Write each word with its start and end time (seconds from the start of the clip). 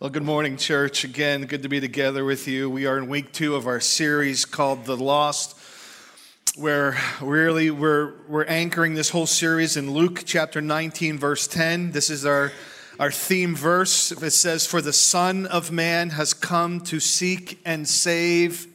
Well, 0.00 0.08
good 0.08 0.22
morning, 0.22 0.56
church. 0.56 1.04
Again, 1.04 1.44
good 1.44 1.62
to 1.62 1.68
be 1.68 1.78
together 1.78 2.24
with 2.24 2.48
you. 2.48 2.70
We 2.70 2.86
are 2.86 2.96
in 2.96 3.06
week 3.06 3.34
two 3.34 3.54
of 3.54 3.66
our 3.66 3.80
series 3.80 4.46
called 4.46 4.86
The 4.86 4.96
Lost, 4.96 5.58
where 6.56 6.96
really 7.20 7.70
we're, 7.70 8.14
we're 8.26 8.46
anchoring 8.46 8.94
this 8.94 9.10
whole 9.10 9.26
series 9.26 9.76
in 9.76 9.90
Luke 9.90 10.22
chapter 10.24 10.62
19, 10.62 11.18
verse 11.18 11.46
10. 11.46 11.92
This 11.92 12.08
is 12.08 12.24
our, 12.24 12.50
our 12.98 13.10
theme 13.10 13.54
verse. 13.54 14.10
It 14.10 14.30
says, 14.30 14.66
For 14.66 14.80
the 14.80 14.94
Son 14.94 15.44
of 15.44 15.70
Man 15.70 16.08
has 16.08 16.32
come 16.32 16.80
to 16.84 16.98
seek 16.98 17.60
and 17.66 17.86
save 17.86 18.68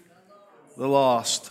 the 0.77 0.87
lost. 0.87 1.49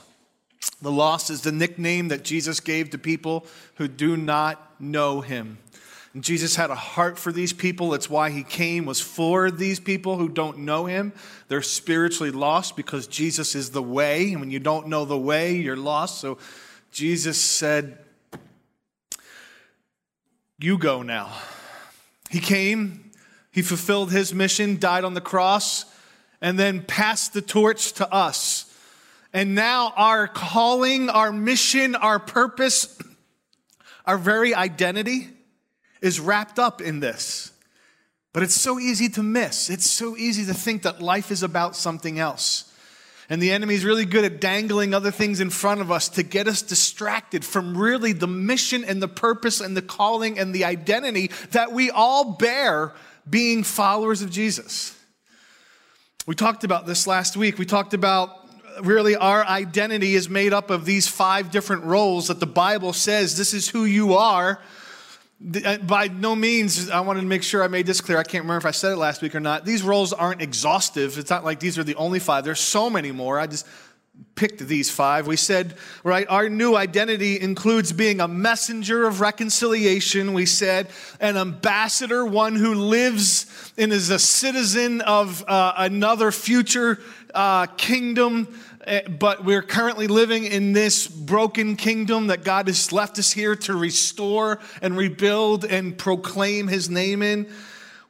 The 0.83 0.93
lost 0.93 1.31
is 1.31 1.41
the 1.41 1.51
nickname 1.51 2.07
that 2.09 2.23
Jesus 2.23 2.61
gave 2.61 2.91
to 2.91 2.99
people 2.99 3.45
who 3.75 3.89
do 3.89 4.17
not 4.17 4.81
know 4.81 5.21
him. 5.21 5.59
Jesus 6.21 6.55
had 6.55 6.71
a 6.71 6.77
heart 6.77 7.19
for 7.19 7.33
these 7.33 7.53
people. 7.53 7.93
It's 7.93 8.09
why 8.09 8.31
he 8.31 8.45
came, 8.45 8.87
was 8.87 9.01
for 9.01 9.51
these 9.51 9.81
people 9.81 10.17
who 10.17 10.29
don't 10.29 10.59
know 10.59 10.87
him. 10.87 11.13
They're 11.49 11.61
spiritually 11.61 12.31
lost 12.31 12.77
because 12.77 13.09
Jesus 13.09 13.57
is 13.57 13.71
the 13.71 13.82
way. 13.82 14.31
And 14.31 14.40
when 14.40 14.50
you 14.50 14.61
don't 14.61 14.87
know 14.87 15.04
the 15.04 15.18
way, 15.18 15.57
you're 15.57 15.77
lost. 15.77 16.21
So 16.21 16.39
Jesus 16.93 17.40
said, 17.40 17.99
You 20.61 20.79
go 20.79 21.03
now. 21.03 21.32
He 22.31 22.39
came, 22.39 23.11
he 23.51 23.62
fulfilled 23.62 24.12
his 24.12 24.32
mission, 24.32 24.79
died 24.79 25.04
on 25.04 25.15
the 25.15 25.21
cross, 25.21 25.85
and 26.40 26.57
then 26.59 26.82
passed 26.82 27.32
the 27.32 27.43
torch 27.43 27.93
to 27.95 28.12
us. 28.12 28.73
And 29.32 29.57
now 29.57 29.93
our 29.96 30.29
calling, 30.29 31.11
our 31.11 31.32
mission, 31.32 31.96
our 31.96 32.20
purpose, 32.20 32.97
our 34.06 34.17
very 34.17 34.55
identity 34.55 35.31
is 36.05 36.20
wrapped 36.20 36.58
up 36.58 36.83
in 36.83 37.00
this. 37.00 37.50
But 38.34 38.42
it's 38.42 38.55
so 38.55 38.78
easy 38.78 39.08
to 39.11 39.22
miss. 39.22 39.70
It's 39.70 39.89
so 39.89 40.19
easy 40.19 40.45
to 40.45 40.53
think 40.53 40.83
that 40.83 41.00
life 41.00 41.31
is 41.31 41.42
about 41.42 41.77
something 41.77 42.19
else. 42.19 42.70
And 43.31 43.41
the 43.41 43.53
enemy 43.53 43.75
is 43.75 43.87
really 43.87 44.05
good 44.05 44.23
at 44.23 44.39
dangling 44.39 44.92
other 44.92 45.11
things 45.11 45.41
in 45.41 45.48
front 45.48 45.81
of 45.81 45.91
us 45.91 46.11
to 46.11 46.23
get 46.23 46.47
us 46.47 46.61
distracted 46.61 47.42
from 47.42 47.79
really 47.79 48.12
the 48.12 48.27
mission 48.27 48.84
and 48.84 49.01
the 49.01 49.09
purpose 49.09 49.62
and 49.62 49.75
the 49.75 49.81
calling 49.81 50.39
and 50.39 50.55
the 50.55 50.67
identity 50.67 51.31
that 51.53 51.73
we 51.73 51.91
all 51.91 52.34
bear 52.34 52.92
being 53.29 53.62
followers 53.62 54.20
of 54.20 54.31
Jesus. 54.31 54.95
We 56.27 56.34
talked 56.34 56.64
about 56.64 56.84
this 56.84 57.07
last 57.07 57.34
week. 57.34 57.57
We 57.57 57.64
talked 57.64 57.95
about 57.95 58.29
really 58.83 59.17
our 59.17 59.42
identity 59.47 60.17
is 60.17 60.29
made 60.29 60.53
up 60.53 60.69
of 60.69 60.84
these 60.84 61.09
five 61.09 61.51
different 61.51 61.84
roles 61.84 62.29
that 62.29 62.41
the 62.41 62.47
Bible 62.47 62.92
says 62.92 63.39
this 63.39 63.55
is 63.55 63.70
who 63.70 63.86
you 63.86 64.14
are 64.14 64.61
by 65.41 66.09
no 66.09 66.35
means, 66.35 66.91
I 66.91 67.01
wanted 67.01 67.21
to 67.21 67.27
make 67.27 67.43
sure 67.43 67.63
I 67.63 67.69
made 67.69 67.87
this 67.87 68.01
clear. 68.01 68.19
I 68.19 68.23
can't 68.23 68.45
remember 68.45 68.59
if 68.59 68.67
I 68.67 68.71
said 68.71 68.93
it 68.93 68.97
last 68.97 69.21
week 69.21 69.35
or 69.35 69.41
not. 69.41 69.65
These 69.65 69.83
roles 69.83 70.13
aren't 70.13 70.41
exhaustive. 70.41 71.19
It's 71.19 71.31
not 71.31 71.45
like 71.45 71.61
these 71.61 71.79
are 71.79 71.85
the 71.85 71.97
only 71.97 72.19
five. 72.19 72.45
There's 72.45 72.61
so 72.61 72.89
many 72.89 73.13
more. 73.13 73.39
I 73.39 73.47
just 73.47 73.67
picked 74.37 74.61
these 74.61 74.91
five. 74.91 75.27
We 75.27 75.37
said, 75.37 75.75
right, 76.03 76.27
our 76.29 76.49
new 76.49 76.77
identity 76.77 77.41
includes 77.41 77.93
being 77.93 78.21
a 78.21 78.29
messenger 78.29 79.07
of 79.07 79.21
reconciliation. 79.21 80.35
We 80.35 80.47
said, 80.47 80.89
an 81.21 81.37
ambassador, 81.37 82.25
one 82.25 82.55
who 82.55 82.75
lives 82.75 83.73
and 83.77 83.93
is 83.93 84.11
a 84.11 84.19
citizen 84.19 85.01
of 85.03 85.45
uh, 85.47 85.75
another 85.77 86.31
future 86.31 87.01
uh, 87.35 87.67
kingdom 87.67 88.48
Eh, 88.87 89.09
but 89.09 89.45
we're 89.45 89.63
currently 89.63 90.09
living 90.09 90.45
in 90.45 90.75
this 90.75 91.07
broken 91.07 91.75
kingdom 91.75 92.27
that 92.27 92.45
God 92.45 92.67
has 92.67 92.93
left 92.93 93.19
us 93.19 93.33
here 93.33 93.57
to 93.57 93.75
restore 93.75 94.61
and 94.83 94.95
rebuild 94.95 95.65
and 95.65 95.97
proclaim 95.97 96.69
his 96.69 96.91
name 96.91 97.23
in. 97.23 97.49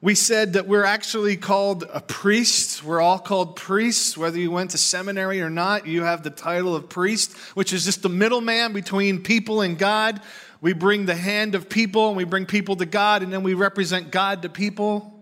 We 0.01 0.17
said 0.17 0.55
that 0.55 0.67
we're 0.67 0.85
actually 0.85 1.37
called 1.37 1.85
a 1.93 2.01
priest. 2.01 2.83
We're 2.83 3.01
all 3.01 3.21
called 3.21 3.55
priests. 3.55 4.19
Whether 4.19 4.39
you 4.39 4.51
went 4.51 4.73
to 4.73 4.79
seminary 4.79 5.41
or 5.41 5.49
not, 5.49 5.87
you 5.87 6.03
have 6.03 6.25
the 6.25 6.31
title 6.31 6.75
of 6.75 6.89
priest, 6.89 7.37
which 7.55 7.73
is 7.73 7.85
just 7.85 8.03
the 8.03 8.09
middleman 8.09 8.73
between 8.73 9.23
people 9.23 9.61
and 9.61 9.79
God. 9.79 10.21
We 10.61 10.73
bring 10.73 11.07
the 11.07 11.15
hand 11.15 11.55
of 11.55 11.69
people 11.69 12.09
and 12.09 12.17
we 12.17 12.25
bring 12.25 12.47
people 12.47 12.75
to 12.77 12.87
God, 12.87 13.23
and 13.23 13.33
then 13.33 13.45
we 13.45 13.55
represent 13.55 14.11
God 14.11 14.43
to 14.43 14.49
people. 14.49 15.14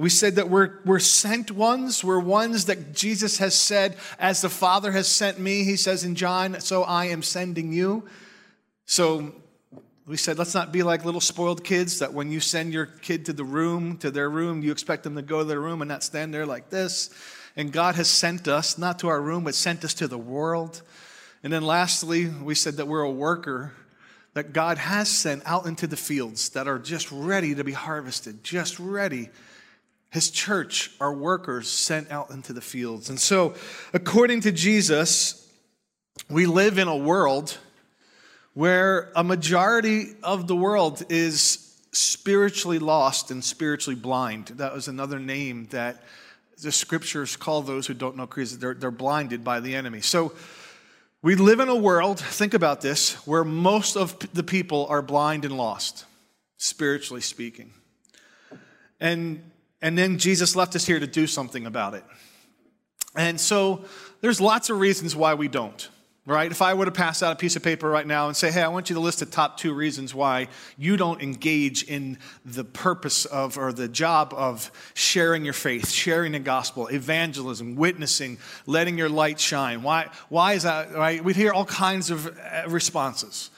We 0.00 0.08
said 0.08 0.36
that 0.36 0.48
we're, 0.48 0.78
we're 0.86 0.98
sent 0.98 1.50
ones. 1.50 2.02
We're 2.02 2.20
ones 2.20 2.64
that 2.64 2.94
Jesus 2.94 3.36
has 3.36 3.54
said, 3.54 3.98
as 4.18 4.40
the 4.40 4.48
Father 4.48 4.92
has 4.92 5.06
sent 5.06 5.38
me, 5.38 5.62
he 5.62 5.76
says 5.76 6.04
in 6.04 6.14
John, 6.14 6.58
so 6.60 6.84
I 6.84 7.06
am 7.06 7.22
sending 7.22 7.70
you. 7.70 8.08
So 8.86 9.34
we 10.06 10.16
said, 10.16 10.38
let's 10.38 10.54
not 10.54 10.72
be 10.72 10.82
like 10.82 11.04
little 11.04 11.20
spoiled 11.20 11.62
kids 11.64 11.98
that 11.98 12.14
when 12.14 12.30
you 12.30 12.40
send 12.40 12.72
your 12.72 12.86
kid 12.86 13.26
to 13.26 13.34
the 13.34 13.44
room, 13.44 13.98
to 13.98 14.10
their 14.10 14.30
room, 14.30 14.62
you 14.62 14.72
expect 14.72 15.02
them 15.02 15.16
to 15.16 15.22
go 15.22 15.40
to 15.40 15.44
their 15.44 15.60
room 15.60 15.82
and 15.82 15.90
not 15.90 16.02
stand 16.02 16.32
there 16.32 16.46
like 16.46 16.70
this. 16.70 17.10
And 17.54 17.70
God 17.70 17.96
has 17.96 18.08
sent 18.08 18.48
us, 18.48 18.78
not 18.78 19.00
to 19.00 19.08
our 19.08 19.20
room, 19.20 19.44
but 19.44 19.54
sent 19.54 19.84
us 19.84 19.92
to 19.94 20.08
the 20.08 20.16
world. 20.16 20.80
And 21.42 21.52
then 21.52 21.62
lastly, 21.62 22.26
we 22.26 22.54
said 22.54 22.78
that 22.78 22.88
we're 22.88 23.02
a 23.02 23.10
worker 23.10 23.74
that 24.32 24.54
God 24.54 24.78
has 24.78 25.10
sent 25.10 25.42
out 25.44 25.66
into 25.66 25.86
the 25.86 25.98
fields 25.98 26.48
that 26.50 26.66
are 26.66 26.78
just 26.78 27.12
ready 27.12 27.54
to 27.54 27.64
be 27.64 27.72
harvested, 27.72 28.42
just 28.42 28.80
ready 28.80 29.28
his 30.10 30.30
church 30.30 30.90
are 31.00 31.14
workers 31.14 31.68
sent 31.68 32.10
out 32.10 32.30
into 32.30 32.52
the 32.52 32.60
fields. 32.60 33.08
And 33.08 33.18
so, 33.18 33.54
according 33.92 34.40
to 34.42 34.52
Jesus, 34.52 35.48
we 36.28 36.46
live 36.46 36.78
in 36.78 36.88
a 36.88 36.96
world 36.96 37.56
where 38.54 39.12
a 39.14 39.22
majority 39.22 40.08
of 40.22 40.48
the 40.48 40.56
world 40.56 41.04
is 41.08 41.78
spiritually 41.92 42.80
lost 42.80 43.30
and 43.30 43.42
spiritually 43.42 43.98
blind. 43.98 44.46
That 44.46 44.74
was 44.74 44.88
another 44.88 45.20
name 45.20 45.68
that 45.70 46.02
the 46.60 46.72
scriptures 46.72 47.36
call 47.36 47.62
those 47.62 47.86
who 47.86 47.94
don't 47.94 48.16
know 48.16 48.26
Christ. 48.26 48.60
They're, 48.60 48.74
they're 48.74 48.90
blinded 48.90 49.44
by 49.44 49.60
the 49.60 49.76
enemy. 49.76 50.00
So, 50.00 50.32
we 51.22 51.34
live 51.34 51.60
in 51.60 51.68
a 51.68 51.76
world, 51.76 52.18
think 52.18 52.54
about 52.54 52.80
this, 52.80 53.14
where 53.26 53.44
most 53.44 53.94
of 53.94 54.18
the 54.32 54.42
people 54.42 54.86
are 54.88 55.02
blind 55.02 55.44
and 55.44 55.54
lost, 55.54 56.06
spiritually 56.56 57.20
speaking. 57.20 57.74
And 58.98 59.49
and 59.82 59.96
then 59.96 60.18
Jesus 60.18 60.54
left 60.56 60.76
us 60.76 60.86
here 60.86 61.00
to 61.00 61.06
do 61.06 61.26
something 61.26 61.66
about 61.66 61.94
it. 61.94 62.04
And 63.16 63.40
so 63.40 63.84
there's 64.20 64.40
lots 64.40 64.70
of 64.70 64.78
reasons 64.78 65.16
why 65.16 65.34
we 65.34 65.48
don't, 65.48 65.88
right? 66.26 66.50
If 66.50 66.62
I 66.62 66.74
were 66.74 66.84
to 66.84 66.92
pass 66.92 67.22
out 67.22 67.32
a 67.32 67.36
piece 67.36 67.56
of 67.56 67.62
paper 67.62 67.88
right 67.88 68.06
now 68.06 68.28
and 68.28 68.36
say, 68.36 68.52
hey, 68.52 68.62
I 68.62 68.68
want 68.68 68.88
you 68.88 68.94
to 68.94 69.00
list 69.00 69.18
the 69.18 69.26
top 69.26 69.56
two 69.56 69.74
reasons 69.74 70.14
why 70.14 70.46
you 70.78 70.96
don't 70.96 71.20
engage 71.20 71.82
in 71.82 72.18
the 72.44 72.62
purpose 72.62 73.24
of 73.24 73.58
or 73.58 73.72
the 73.72 73.88
job 73.88 74.32
of 74.36 74.70
sharing 74.94 75.44
your 75.44 75.54
faith, 75.54 75.88
sharing 75.88 76.32
the 76.32 76.38
gospel, 76.38 76.86
evangelism, 76.86 77.74
witnessing, 77.74 78.38
letting 78.66 78.96
your 78.96 79.08
light 79.08 79.40
shine. 79.40 79.82
Why, 79.82 80.08
why 80.28 80.52
is 80.52 80.62
that, 80.62 80.92
right? 80.92 81.24
We'd 81.24 81.36
hear 81.36 81.52
all 81.52 81.64
kinds 81.64 82.10
of 82.10 82.26
uh, 82.26 82.68
responses. 82.68 83.50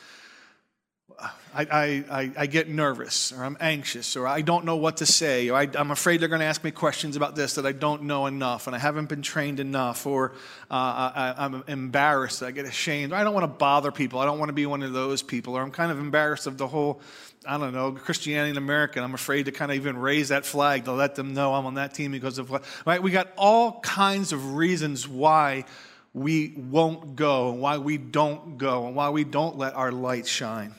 I, 1.54 2.04
I, 2.10 2.32
I, 2.36 2.46
get 2.46 2.70
nervous 2.70 3.30
or 3.30 3.44
I'm 3.44 3.58
anxious 3.60 4.16
or 4.16 4.26
I 4.26 4.40
don't 4.40 4.64
know 4.64 4.76
what 4.76 4.98
to 4.98 5.06
say 5.06 5.50
or 5.50 5.56
I, 5.56 5.68
am 5.74 5.90
afraid 5.90 6.20
they're 6.20 6.28
going 6.28 6.40
to 6.40 6.46
ask 6.46 6.64
me 6.64 6.70
questions 6.70 7.14
about 7.14 7.36
this 7.36 7.56
that 7.56 7.66
I 7.66 7.72
don't 7.72 8.04
know 8.04 8.26
enough 8.26 8.66
and 8.66 8.74
I 8.74 8.78
haven't 8.78 9.10
been 9.10 9.20
trained 9.20 9.60
enough 9.60 10.06
or 10.06 10.32
uh, 10.70 11.34
I, 11.36 11.44
am 11.44 11.62
embarrassed. 11.68 12.42
I 12.42 12.52
get 12.52 12.64
ashamed. 12.64 13.12
I 13.12 13.22
don't 13.22 13.34
want 13.34 13.44
to 13.44 13.58
bother 13.58 13.92
people. 13.92 14.18
I 14.20 14.24
don't 14.24 14.38
want 14.38 14.48
to 14.48 14.54
be 14.54 14.64
one 14.64 14.82
of 14.82 14.94
those 14.94 15.22
people 15.22 15.54
or 15.56 15.62
I'm 15.62 15.70
kind 15.70 15.92
of 15.92 15.98
embarrassed 15.98 16.46
of 16.46 16.56
the 16.56 16.66
whole, 16.66 17.02
I 17.46 17.58
don't 17.58 17.74
know, 17.74 17.92
Christianity 17.92 18.50
in 18.50 18.56
America. 18.56 19.02
I'm 19.02 19.14
afraid 19.14 19.44
to 19.44 19.52
kind 19.52 19.70
of 19.70 19.76
even 19.76 19.98
raise 19.98 20.30
that 20.30 20.46
flag 20.46 20.86
to 20.86 20.92
let 20.92 21.16
them 21.16 21.34
know 21.34 21.52
I'm 21.54 21.66
on 21.66 21.74
that 21.74 21.92
team 21.92 22.12
because 22.12 22.38
of 22.38 22.48
what, 22.48 22.64
right? 22.86 23.02
We 23.02 23.10
got 23.10 23.28
all 23.36 23.80
kinds 23.80 24.32
of 24.32 24.54
reasons 24.54 25.06
why 25.06 25.66
we 26.14 26.54
won't 26.56 27.14
go 27.14 27.50
and 27.50 27.60
why 27.60 27.76
we 27.76 27.98
don't 27.98 28.56
go 28.56 28.86
and 28.86 28.96
why 28.96 29.10
we 29.10 29.24
don't 29.24 29.58
let 29.58 29.74
our 29.74 29.92
light 29.92 30.26
shine. 30.26 30.74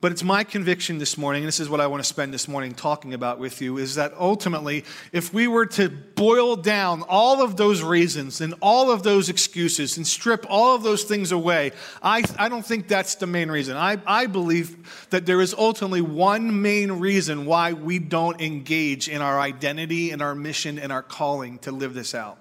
But 0.00 0.12
it's 0.12 0.22
my 0.22 0.44
conviction 0.44 0.98
this 0.98 1.18
morning, 1.18 1.42
and 1.42 1.48
this 1.48 1.58
is 1.58 1.68
what 1.68 1.80
I 1.80 1.88
want 1.88 2.04
to 2.04 2.08
spend 2.08 2.32
this 2.32 2.46
morning 2.46 2.72
talking 2.72 3.14
about 3.14 3.40
with 3.40 3.60
you, 3.60 3.78
is 3.78 3.96
that 3.96 4.12
ultimately, 4.16 4.84
if 5.10 5.34
we 5.34 5.48
were 5.48 5.66
to 5.66 5.88
boil 5.88 6.54
down 6.54 7.02
all 7.08 7.42
of 7.42 7.56
those 7.56 7.82
reasons 7.82 8.40
and 8.40 8.54
all 8.62 8.92
of 8.92 9.02
those 9.02 9.28
excuses 9.28 9.96
and 9.96 10.06
strip 10.06 10.46
all 10.48 10.76
of 10.76 10.84
those 10.84 11.02
things 11.02 11.32
away, 11.32 11.72
I, 12.00 12.22
I 12.38 12.48
don't 12.48 12.64
think 12.64 12.86
that's 12.86 13.16
the 13.16 13.26
main 13.26 13.50
reason. 13.50 13.76
I, 13.76 13.98
I 14.06 14.26
believe 14.26 15.08
that 15.10 15.26
there 15.26 15.40
is 15.40 15.52
ultimately 15.52 16.00
one 16.00 16.62
main 16.62 16.92
reason 16.92 17.44
why 17.44 17.72
we 17.72 17.98
don't 17.98 18.40
engage 18.40 19.08
in 19.08 19.20
our 19.20 19.40
identity 19.40 20.12
and 20.12 20.22
our 20.22 20.36
mission 20.36 20.78
and 20.78 20.92
our 20.92 21.02
calling 21.02 21.58
to 21.60 21.72
live 21.72 21.94
this 21.94 22.14
out. 22.14 22.38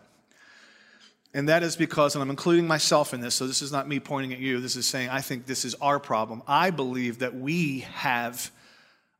And 1.37 1.49
that 1.49 1.61
is 1.61 1.75
because, 1.75 2.15
and 2.15 2.23
I'm 2.23 2.31
including 2.31 2.65
myself 2.65 3.13
in 3.13 3.21
this, 3.21 3.35
so 3.35 3.45
this 3.45 3.61
is 3.61 3.71
not 3.71 3.87
me 3.87 3.99
pointing 3.99 4.33
at 4.33 4.39
you. 4.39 4.59
This 4.59 4.75
is 4.75 4.87
saying, 4.87 5.09
I 5.09 5.21
think 5.21 5.45
this 5.45 5.65
is 5.65 5.75
our 5.75 5.99
problem. 5.99 6.41
I 6.47 6.71
believe 6.71 7.19
that 7.19 7.35
we 7.35 7.81
have 7.93 8.49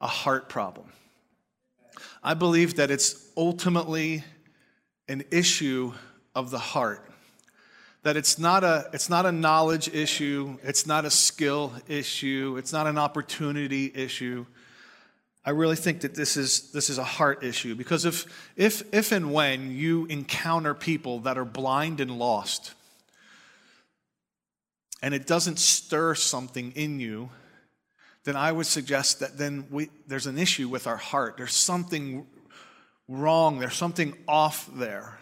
a 0.01 0.07
heart 0.07 0.49
problem. 0.49 0.91
I 2.23 2.33
believe 2.33 2.77
that 2.77 2.89
it's 2.89 3.29
ultimately 3.37 4.23
an 5.07 5.25
issue 5.29 5.93
of 6.33 6.49
the 6.49 6.57
heart. 6.57 7.07
That 8.01 8.17
it's 8.17 8.39
not 8.39 8.63
a, 8.63 8.89
it's 8.93 9.11
not 9.11 9.27
a 9.27 9.31
knowledge 9.31 9.87
issue, 9.87 10.57
it's 10.63 10.87
not 10.87 11.05
a 11.05 11.11
skill 11.11 11.71
issue, 11.87 12.55
it's 12.57 12.73
not 12.73 12.87
an 12.87 12.97
opportunity 12.97 13.91
issue. 13.93 14.47
I 15.47 15.51
really 15.51 15.77
think 15.77 16.01
that 16.01 16.13
this 16.13 16.35
is, 16.35 16.73
this 16.73 16.89
is 16.89 16.97
a 16.97 17.05
heart 17.05 17.41
issue 17.41 17.73
because 17.73 18.03
if, 18.03 18.25
if, 18.57 18.83
if 18.93 19.13
and 19.13 19.31
when 19.31 19.71
you 19.71 20.05
encounter 20.07 20.73
people 20.73 21.19
that 21.19 21.37
are 21.37 21.45
blind 21.45 22.01
and 22.01 22.19
lost, 22.19 22.73
and 25.01 25.13
it 25.13 25.25
doesn't 25.25 25.57
stir 25.57 26.15
something 26.15 26.73
in 26.73 26.99
you, 26.99 27.29
then 28.25 28.35
I 28.35 28.51
would 28.51 28.65
suggest 28.65 29.21
that 29.21 29.37
then 29.37 29.67
we, 29.71 29.89
there's 30.05 30.27
an 30.27 30.37
issue 30.37 30.67
with 30.67 30.85
our 30.85 30.97
heart. 30.97 31.37
There's 31.37 31.53
something 31.53 32.27
wrong, 33.07 33.59
there's 33.59 33.77
something 33.77 34.17
off 34.27 34.69
there. 34.75 35.17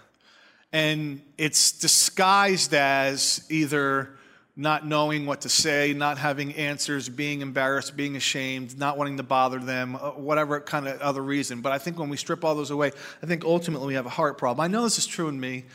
And 0.74 1.22
it's 1.38 1.72
disguised 1.72 2.74
as 2.74 3.46
either 3.52 4.15
not 4.58 4.88
knowing 4.88 5.26
what 5.26 5.42
to 5.42 5.50
say, 5.50 5.94
not 5.94 6.18
having 6.18 6.54
answers, 6.54 7.10
being 7.10 7.42
embarrassed, 7.42 7.98
being 7.98 8.16
ashamed, 8.16 8.78
not 8.80 8.98
wanting 8.98 9.18
to 9.18 9.24
bother 9.24 9.60
them, 9.60 9.96
uh, 9.96 10.12
whatever 10.12 10.62
kind 10.62 10.88
of 10.88 11.00
other 11.02 11.22
reason. 11.22 11.62
But 11.62 11.74
I 11.74 11.78
think 11.78 12.00
when 12.00 12.10
we 12.10 12.16
strip 12.16 12.46
all 12.46 12.56
those 12.56 12.72
away, 12.72 12.92
I 13.22 13.26
think 13.26 13.44
ultimately 13.44 13.88
we 13.88 13.94
have 13.96 14.06
a 14.06 14.10
heart 14.10 14.38
problem. 14.38 14.64
I 14.64 14.68
know 14.68 14.84
this 14.84 14.98
is 14.98 15.06
true 15.06 15.28
in 15.28 15.38
me. 15.38 15.66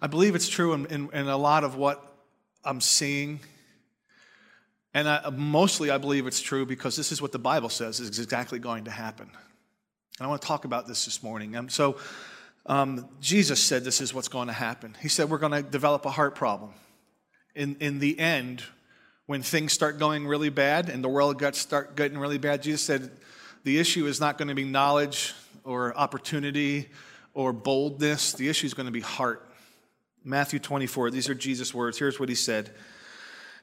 I 0.00 0.06
believe 0.06 0.36
it's 0.36 0.48
true 0.48 0.72
in, 0.72 0.86
in, 0.86 1.10
in 1.12 1.26
a 1.26 1.36
lot 1.36 1.64
of 1.64 1.74
what 1.74 2.16
I'm 2.64 2.80
seeing. 2.80 3.40
And 4.94 5.08
I, 5.08 5.30
mostly 5.30 5.90
I 5.90 5.98
believe 5.98 6.28
it's 6.28 6.40
true 6.40 6.64
because 6.64 6.94
this 6.96 7.10
is 7.10 7.20
what 7.20 7.32
the 7.32 7.38
Bible 7.40 7.68
says 7.68 7.98
is 7.98 8.20
exactly 8.20 8.60
going 8.60 8.84
to 8.84 8.92
happen. 8.92 9.28
And 9.28 10.26
I 10.26 10.28
want 10.28 10.42
to 10.42 10.46
talk 10.46 10.64
about 10.64 10.86
this 10.86 11.04
this 11.04 11.24
morning. 11.24 11.56
And 11.56 11.72
so 11.72 11.96
um, 12.66 13.08
Jesus 13.20 13.60
said 13.60 13.82
this 13.82 14.00
is 14.00 14.14
what's 14.14 14.28
going 14.28 14.46
to 14.46 14.54
happen. 14.54 14.96
He 15.00 15.08
said 15.08 15.28
we're 15.28 15.38
going 15.38 15.52
to 15.52 15.62
develop 15.62 16.06
a 16.06 16.10
heart 16.10 16.36
problem 16.36 16.72
in, 17.58 17.76
in 17.80 17.98
the 17.98 18.18
end, 18.18 18.62
when 19.26 19.42
things 19.42 19.72
start 19.72 19.98
going 19.98 20.26
really 20.26 20.48
bad 20.48 20.88
and 20.88 21.02
the 21.02 21.08
world 21.08 21.38
gets 21.38 21.58
start 21.58 21.96
getting 21.96 22.16
really 22.16 22.38
bad, 22.38 22.62
Jesus 22.62 22.82
said 22.82 23.10
the 23.64 23.78
issue 23.78 24.06
is 24.06 24.20
not 24.20 24.38
going 24.38 24.48
to 24.48 24.54
be 24.54 24.64
knowledge 24.64 25.34
or 25.64 25.94
opportunity 25.96 26.88
or 27.34 27.52
boldness. 27.52 28.32
The 28.32 28.48
issue 28.48 28.66
is 28.66 28.74
going 28.74 28.86
to 28.86 28.92
be 28.92 29.00
heart. 29.00 29.44
Matthew 30.24 30.60
24, 30.60 31.10
these 31.10 31.28
are 31.28 31.34
Jesus' 31.34 31.74
words. 31.74 31.98
Here's 31.98 32.20
what 32.20 32.28
he 32.28 32.34
said. 32.34 32.70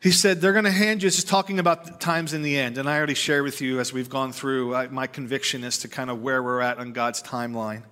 He 0.02 0.12
said, 0.12 0.42
They're 0.42 0.52
going 0.52 0.66
to 0.66 0.72
hand 0.72 1.02
you, 1.02 1.08
this 1.08 1.18
is 1.18 1.24
talking 1.24 1.58
about 1.58 2.02
times 2.02 2.34
in 2.34 2.42
the 2.42 2.58
end. 2.58 2.78
And 2.78 2.90
I 2.90 2.98
already 2.98 3.14
shared 3.14 3.44
with 3.44 3.62
you 3.62 3.80
as 3.80 3.94
we've 3.94 4.10
gone 4.10 4.34
through 4.34 4.76
I, 4.76 4.88
my 4.88 5.08
conviction 5.08 5.64
as 5.64 5.80
to 5.80 5.88
kind 5.88 6.10
of 6.10 6.22
where 6.22 6.44
we're 6.44 6.62
at 6.62 6.80
on 6.80 6.92
God's 6.92 7.24
timeline 7.24 7.84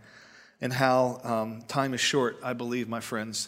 and 0.60 0.74
how 0.74 1.22
um, 1.24 1.62
time 1.68 1.94
is 1.94 2.02
short, 2.02 2.38
I 2.44 2.54
believe, 2.54 2.90
my 2.90 3.00
friends. 3.00 3.48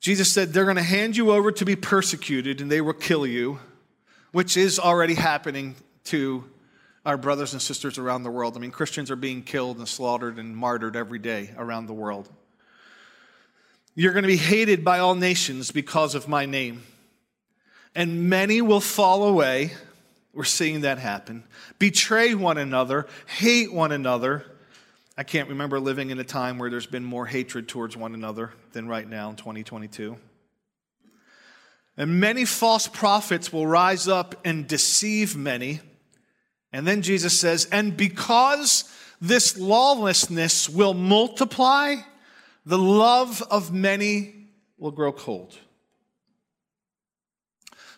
Jesus 0.00 0.32
said, 0.32 0.52
They're 0.52 0.64
going 0.64 0.76
to 0.76 0.82
hand 0.82 1.16
you 1.16 1.30
over 1.30 1.52
to 1.52 1.64
be 1.64 1.76
persecuted 1.76 2.60
and 2.60 2.70
they 2.70 2.80
will 2.80 2.94
kill 2.94 3.26
you, 3.26 3.58
which 4.32 4.56
is 4.56 4.78
already 4.78 5.14
happening 5.14 5.76
to 6.04 6.44
our 7.04 7.18
brothers 7.18 7.52
and 7.52 7.60
sisters 7.62 7.98
around 7.98 8.22
the 8.22 8.30
world. 8.30 8.56
I 8.56 8.60
mean, 8.60 8.70
Christians 8.70 9.10
are 9.10 9.16
being 9.16 9.42
killed 9.42 9.78
and 9.78 9.86
slaughtered 9.86 10.38
and 10.38 10.56
martyred 10.56 10.96
every 10.96 11.18
day 11.18 11.50
around 11.56 11.86
the 11.86 11.92
world. 11.92 12.28
You're 13.94 14.12
going 14.12 14.22
to 14.22 14.28
be 14.28 14.36
hated 14.36 14.84
by 14.84 14.98
all 15.00 15.14
nations 15.14 15.70
because 15.70 16.14
of 16.14 16.28
my 16.28 16.46
name. 16.46 16.82
And 17.94 18.30
many 18.30 18.62
will 18.62 18.80
fall 18.80 19.24
away. 19.24 19.72
We're 20.32 20.44
seeing 20.44 20.82
that 20.82 20.98
happen. 20.98 21.42
Betray 21.78 22.34
one 22.34 22.56
another, 22.56 23.06
hate 23.26 23.72
one 23.72 23.92
another. 23.92 24.44
I 25.18 25.24
can't 25.24 25.48
remember 25.48 25.80
living 25.80 26.10
in 26.10 26.18
a 26.18 26.24
time 26.24 26.58
where 26.58 26.70
there's 26.70 26.86
been 26.86 27.04
more 27.04 27.26
hatred 27.26 27.68
towards 27.68 27.96
one 27.96 28.14
another 28.14 28.52
than 28.72 28.88
right 28.88 29.08
now 29.08 29.30
in 29.30 29.36
2022. 29.36 30.16
And 31.96 32.20
many 32.20 32.44
false 32.44 32.86
prophets 32.86 33.52
will 33.52 33.66
rise 33.66 34.08
up 34.08 34.34
and 34.44 34.66
deceive 34.66 35.36
many. 35.36 35.80
And 36.72 36.86
then 36.86 37.02
Jesus 37.02 37.38
says, 37.38 37.66
and 37.70 37.96
because 37.96 38.84
this 39.20 39.58
lawlessness 39.58 40.68
will 40.68 40.94
multiply, 40.94 41.96
the 42.64 42.78
love 42.78 43.42
of 43.50 43.72
many 43.72 44.34
will 44.78 44.92
grow 44.92 45.12
cold. 45.12 45.56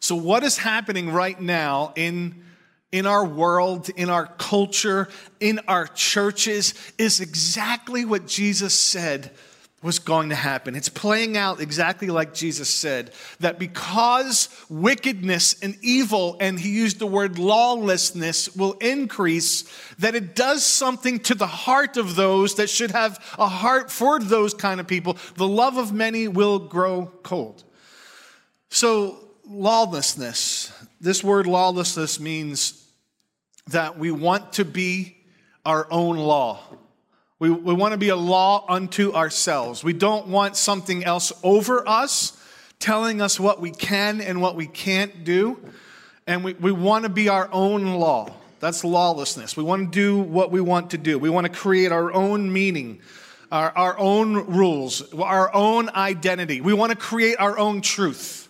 So, 0.00 0.16
what 0.16 0.42
is 0.42 0.58
happening 0.58 1.12
right 1.12 1.40
now 1.40 1.92
in 1.94 2.42
in 2.90 3.06
our 3.06 3.24
world, 3.24 3.88
in 3.88 4.10
our 4.10 4.26
culture, 4.26 5.08
in 5.40 5.60
our 5.66 5.86
churches 5.86 6.74
is 6.98 7.20
exactly 7.20 8.04
what 8.04 8.26
Jesus 8.26 8.78
said 8.78 9.30
was 9.82 9.98
going 9.98 10.28
to 10.28 10.34
happen. 10.34 10.76
It's 10.76 10.88
playing 10.88 11.36
out 11.36 11.60
exactly 11.60 12.08
like 12.08 12.34
Jesus 12.34 12.70
said 12.70 13.10
that 13.40 13.58
because 13.58 14.48
wickedness 14.68 15.56
and 15.60 15.76
evil, 15.82 16.36
and 16.40 16.58
he 16.58 16.70
used 16.70 17.00
the 17.00 17.06
word 17.06 17.38
lawlessness, 17.38 18.54
will 18.54 18.74
increase, 18.74 19.64
that 19.98 20.14
it 20.14 20.36
does 20.36 20.64
something 20.64 21.18
to 21.20 21.34
the 21.34 21.46
heart 21.46 21.96
of 21.96 22.14
those 22.14 22.54
that 22.54 22.70
should 22.70 22.92
have 22.92 23.18
a 23.38 23.48
heart 23.48 23.90
for 23.90 24.20
those 24.20 24.54
kind 24.54 24.78
of 24.78 24.86
people. 24.86 25.16
The 25.36 25.48
love 25.48 25.76
of 25.76 25.92
many 25.92 26.28
will 26.28 26.60
grow 26.60 27.06
cold. 27.22 27.64
So, 28.68 29.18
lawlessness, 29.46 30.72
this 31.00 31.24
word 31.24 31.46
lawlessness 31.46 32.20
means 32.20 32.88
that 33.66 33.98
we 33.98 34.10
want 34.10 34.54
to 34.54 34.64
be 34.64 35.16
our 35.64 35.86
own 35.90 36.16
law. 36.16 36.60
We, 37.42 37.50
we 37.50 37.74
want 37.74 37.90
to 37.90 37.98
be 37.98 38.10
a 38.10 38.16
law 38.16 38.64
unto 38.68 39.14
ourselves. 39.14 39.82
We 39.82 39.94
don't 39.94 40.28
want 40.28 40.56
something 40.56 41.02
else 41.02 41.32
over 41.42 41.82
us 41.88 42.40
telling 42.78 43.20
us 43.20 43.40
what 43.40 43.60
we 43.60 43.72
can 43.72 44.20
and 44.20 44.40
what 44.40 44.54
we 44.54 44.68
can't 44.68 45.24
do. 45.24 45.58
And 46.24 46.44
we, 46.44 46.52
we 46.52 46.70
want 46.70 47.02
to 47.02 47.08
be 47.08 47.28
our 47.28 47.48
own 47.50 47.94
law. 47.94 48.32
That's 48.60 48.84
lawlessness. 48.84 49.56
We 49.56 49.64
want 49.64 49.92
to 49.92 49.98
do 49.98 50.20
what 50.20 50.52
we 50.52 50.60
want 50.60 50.90
to 50.92 50.98
do. 50.98 51.18
We 51.18 51.30
want 51.30 51.48
to 51.48 51.52
create 51.52 51.90
our 51.90 52.12
own 52.12 52.52
meaning, 52.52 53.00
our, 53.50 53.72
our 53.76 53.98
own 53.98 54.34
rules, 54.46 55.12
our 55.12 55.52
own 55.52 55.88
identity. 55.88 56.60
We 56.60 56.74
want 56.74 56.90
to 56.90 56.96
create 56.96 57.40
our 57.40 57.58
own 57.58 57.80
truth. 57.80 58.48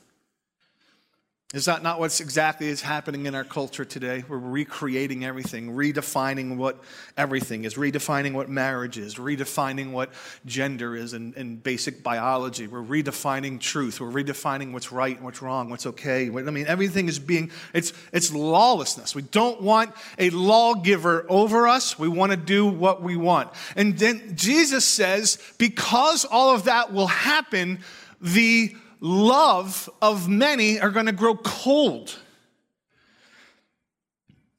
Is 1.52 1.66
that 1.66 1.82
not 1.82 2.00
what's 2.00 2.20
exactly 2.20 2.68
is 2.68 2.80
happening 2.80 3.26
in 3.26 3.34
our 3.34 3.44
culture 3.44 3.84
today? 3.84 4.24
We're 4.26 4.38
recreating 4.38 5.22
everything, 5.22 5.76
redefining 5.76 6.56
what 6.56 6.82
everything 7.14 7.64
is, 7.64 7.74
redefining 7.74 8.32
what 8.32 8.48
marriage 8.48 8.96
is, 8.96 9.16
redefining 9.16 9.92
what 9.92 10.10
gender 10.46 10.96
is 10.96 11.12
and, 11.12 11.34
in 11.34 11.56
basic 11.56 12.02
biology. 12.02 12.68
We're 12.68 12.82
redefining 12.82 13.60
truth. 13.60 14.00
We're 14.00 14.10
redefining 14.10 14.72
what's 14.72 14.92
right 14.92 15.14
and 15.14 15.26
what's 15.26 15.42
wrong, 15.42 15.68
what's 15.68 15.84
okay. 15.84 16.28
I 16.28 16.30
mean, 16.30 16.66
everything 16.66 17.06
is 17.06 17.18
being, 17.18 17.50
it's, 17.74 17.92
it's 18.14 18.32
lawlessness. 18.32 19.14
We 19.14 19.20
don't 19.20 19.60
want 19.60 19.92
a 20.18 20.30
lawgiver 20.30 21.26
over 21.28 21.68
us. 21.68 21.98
We 21.98 22.08
want 22.08 22.32
to 22.32 22.38
do 22.38 22.66
what 22.66 23.02
we 23.02 23.16
want. 23.16 23.50
And 23.76 23.98
then 23.98 24.36
Jesus 24.36 24.86
says, 24.86 25.36
because 25.58 26.24
all 26.24 26.54
of 26.54 26.64
that 26.64 26.94
will 26.94 27.08
happen, 27.08 27.80
the 28.22 28.74
love 29.02 29.90
of 30.00 30.28
many 30.28 30.80
are 30.80 30.90
going 30.90 31.06
to 31.06 31.12
grow 31.12 31.34
cold. 31.34 32.16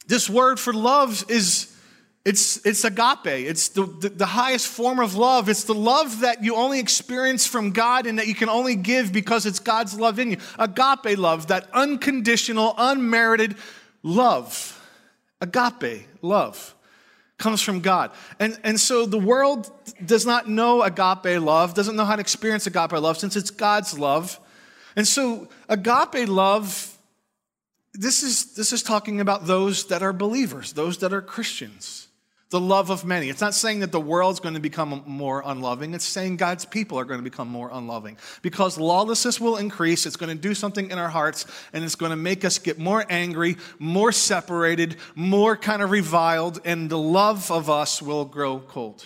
This 0.05 0.29
word 0.29 0.59
for 0.59 0.73
love 0.73 1.25
is 1.29 1.73
it's, 2.25 2.65
it's 2.65 2.83
agape. 2.83 3.25
It's 3.25 3.69
the, 3.69 3.85
the, 3.85 4.09
the, 4.09 4.25
highest 4.25 4.67
form 4.67 4.99
of 4.99 5.15
love. 5.15 5.49
It's 5.49 5.65
the 5.65 5.73
love 5.73 6.21
that 6.21 6.43
you 6.43 6.55
only 6.55 6.79
experience 6.79 7.45
from 7.45 7.71
God 7.71 8.05
and 8.05 8.17
that 8.19 8.27
you 8.27 8.35
can 8.35 8.47
only 8.47 8.75
give 8.75 9.11
because 9.11 9.45
it's 9.45 9.59
God's 9.59 9.99
love 9.99 10.19
in 10.19 10.31
you. 10.31 10.37
Agape 10.57 11.17
love, 11.17 11.47
that 11.47 11.67
unconditional, 11.73 12.75
unmerited 12.77 13.55
love. 14.03 14.81
Agape 15.41 16.07
love 16.21 16.73
comes 17.43 17.61
from 17.61 17.81
God. 17.81 18.11
And, 18.39 18.57
and 18.63 18.79
so 18.79 19.05
the 19.05 19.19
world 19.19 19.69
does 20.03 20.25
not 20.25 20.47
know 20.47 20.81
agape 20.81 21.41
love, 21.41 21.73
doesn't 21.73 21.97
know 21.97 22.05
how 22.05 22.15
to 22.15 22.21
experience 22.21 22.65
agape 22.65 22.93
love 22.93 23.17
since 23.17 23.35
it's 23.35 23.51
God's 23.51 23.99
love. 23.99 24.39
And 24.95 25.05
so 25.05 25.49
agape 25.67 26.29
love, 26.29 26.97
this 27.93 28.23
is, 28.23 28.55
this 28.55 28.71
is 28.71 28.81
talking 28.81 29.19
about 29.19 29.45
those 29.45 29.87
that 29.87 30.01
are 30.01 30.13
believers, 30.13 30.71
those 30.71 30.99
that 30.99 31.11
are 31.11 31.21
Christians, 31.21 32.07
the 32.53 32.59
love 32.59 32.91
of 32.91 33.03
many. 33.03 33.29
It's 33.29 33.41
not 33.41 33.55
saying 33.55 33.79
that 33.79 33.91
the 33.91 33.99
world's 33.99 34.39
going 34.39 34.53
to 34.53 34.61
become 34.61 35.01
more 35.07 35.41
unloving. 35.43 35.95
It's 35.95 36.05
saying 36.05 36.37
God's 36.37 36.65
people 36.65 36.99
are 36.99 37.03
going 37.03 37.17
to 37.17 37.23
become 37.23 37.47
more 37.47 37.67
unloving. 37.73 38.15
Because 38.43 38.77
lawlessness 38.77 39.41
will 39.41 39.57
increase, 39.57 40.05
it's 40.05 40.17
going 40.17 40.29
to 40.29 40.39
do 40.39 40.53
something 40.53 40.91
in 40.91 40.99
our 40.99 41.09
hearts, 41.09 41.47
and 41.73 41.83
it's 41.83 41.95
going 41.95 42.11
to 42.11 42.15
make 42.15 42.45
us 42.45 42.59
get 42.59 42.77
more 42.77 43.07
angry, 43.09 43.57
more 43.79 44.11
separated, 44.11 44.97
more 45.15 45.57
kind 45.57 45.81
of 45.81 45.89
reviled, 45.89 46.61
and 46.63 46.91
the 46.91 46.97
love 46.97 47.49
of 47.49 47.71
us 47.71 48.03
will 48.03 48.23
grow 48.23 48.59
cold. 48.59 49.03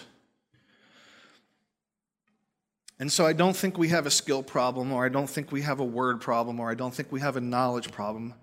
And 2.99 3.09
so 3.09 3.25
I 3.25 3.31
don't 3.31 3.55
think 3.55 3.77
we 3.77 3.87
have 3.87 4.05
a 4.05 4.11
skill 4.11 4.43
problem, 4.43 4.91
or 4.91 5.05
I 5.05 5.09
don't 5.09 5.29
think 5.29 5.53
we 5.53 5.61
have 5.61 5.79
a 5.79 5.85
word 5.85 6.19
problem, 6.19 6.59
or 6.59 6.69
I 6.69 6.75
don't 6.75 6.93
think 6.93 7.13
we 7.13 7.21
have 7.21 7.37
a 7.37 7.41
knowledge 7.41 7.93
problem. 7.93 8.33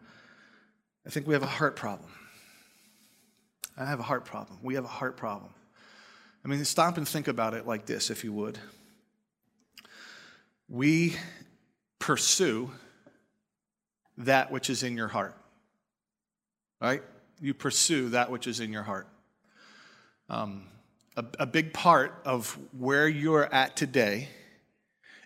I 1.06 1.10
think 1.10 1.26
we 1.26 1.34
have 1.34 1.42
a 1.42 1.46
heart 1.46 1.76
problem. 1.76 2.08
I 3.76 3.84
have 3.86 3.98
a 3.98 4.04
heart 4.04 4.24
problem. 4.24 4.58
We 4.62 4.74
have 4.74 4.84
a 4.84 4.88
heart 4.88 5.16
problem. 5.16 5.52
I 6.44 6.48
mean, 6.48 6.64
stop 6.64 6.96
and 6.96 7.08
think 7.08 7.26
about 7.26 7.54
it 7.54 7.66
like 7.66 7.86
this, 7.86 8.10
if 8.10 8.22
you 8.22 8.32
would. 8.32 8.58
We 10.68 11.16
pursue 11.98 12.70
that 14.18 14.50
which 14.50 14.70
is 14.70 14.82
in 14.82 14.96
your 14.96 15.08
heart, 15.08 15.34
right? 16.80 17.02
You 17.40 17.54
pursue 17.54 18.10
that 18.10 18.30
which 18.30 18.46
is 18.46 18.60
in 18.60 18.72
your 18.72 18.82
heart. 18.82 19.08
Um, 20.28 20.66
a, 21.16 21.24
a 21.40 21.46
big 21.46 21.72
part 21.72 22.20
of 22.24 22.56
where 22.78 23.08
you're 23.08 23.52
at 23.52 23.76
today 23.76 24.28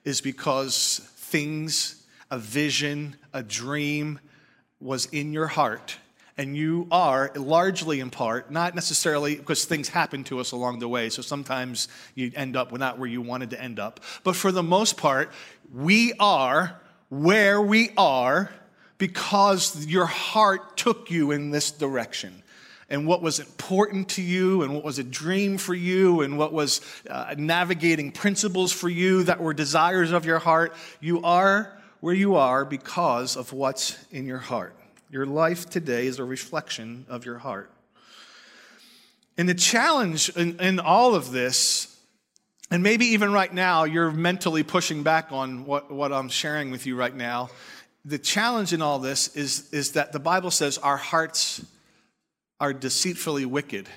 is 0.05 0.21
because 0.21 1.01
things, 1.17 2.07
a 2.31 2.39
vision, 2.39 3.17
a 3.33 3.43
dream 3.43 4.21
was 4.81 5.07
in 5.07 5.33
your 5.33 5.49
heart. 5.49 5.99
And 6.39 6.57
you 6.57 6.87
are 6.93 7.33
largely 7.35 7.99
in 7.99 8.11
part, 8.11 8.51
not 8.51 8.77
necessarily 8.77 9.35
because 9.35 9.65
things 9.65 9.89
happen 9.89 10.23
to 10.25 10.39
us 10.39 10.53
along 10.53 10.79
the 10.79 10.89
way. 10.89 11.11
So 11.11 11.21
sometimes 11.21 11.89
you 12.15 12.31
end 12.35 12.57
up 12.57 12.73
not 12.73 12.99
where 12.99 13.09
you 13.09 13.21
wanted 13.21 13.51
to 13.51 13.61
end 13.61 13.81
up. 13.81 14.01
But 14.23 14.37
for 14.37 14.53
the 14.53 14.63
most 14.63 14.97
part, 14.97 15.33
we 15.75 16.13
are 16.21 16.81
where 17.09 17.61
we 17.61 17.91
are 17.97 18.51
because 18.99 19.85
your 19.87 20.07
heart 20.07 20.77
took 20.77 21.11
you 21.11 21.33
in 21.33 21.51
this 21.51 21.73
direction 21.73 22.43
and 22.91 23.07
what 23.07 23.21
was 23.21 23.39
important 23.39 24.09
to 24.11 24.23
you 24.23 24.63
and 24.63 24.75
what 24.75 24.85
was 24.85 24.99
a 24.99 25.05
dream 25.05 25.59
for 25.59 25.75
you 25.75 26.23
and 26.23 26.39
what 26.39 26.53
was 26.53 26.81
uh, 27.11 27.35
navigating 27.37 28.13
principles 28.13 28.73
for 28.73 28.89
you 28.89 29.25
that 29.25 29.41
were 29.41 29.53
desires 29.53 30.11
of 30.11 30.25
your 30.25 30.39
heart. 30.39 30.75
You 31.01 31.23
are 31.23 31.73
where 32.01 32.15
you 32.15 32.37
are 32.37 32.65
because 32.65 33.37
of 33.37 33.53
what's 33.53 33.99
in 34.11 34.27
your 34.27 34.39
heart. 34.39 34.75
Your 35.11 35.25
life 35.25 35.71
today 35.71 36.07
is 36.07 36.19
a 36.19 36.25
reflection 36.25 37.07
of 37.09 37.25
your 37.25 37.39
heart. 37.39 37.71
And 39.39 39.49
the 39.49 39.55
challenge 39.55 40.29
in, 40.31 40.61
in 40.61 40.81
all 40.81 41.15
of 41.15 41.33
this, 41.33 41.97
and 42.71 42.83
maybe 42.83 43.07
even 43.07 43.33
right 43.33 43.53
now, 43.53 43.85
you're 43.85 44.11
mentally 44.11 44.63
pushing 44.63 45.03
back 45.03 45.33
on 45.33 45.65
what, 45.65 45.91
what 45.91 46.13
I'm 46.13 46.29
sharing 46.29 46.71
with 46.71 46.85
you 46.85 46.95
right 46.95 47.15
now. 47.15 47.49
The 48.05 48.19
challenge 48.19 48.75
in 48.75 48.83
all 48.83 48.99
this 48.99 49.35
is, 49.35 49.73
is 49.73 49.93
that 49.93 50.13
the 50.13 50.19
Bible 50.19 50.51
says 50.51 50.77
our 50.77 50.99
hearts 50.99 51.65
are 52.61 52.75
deceitfully 52.75 53.47
wicked. 53.47 53.89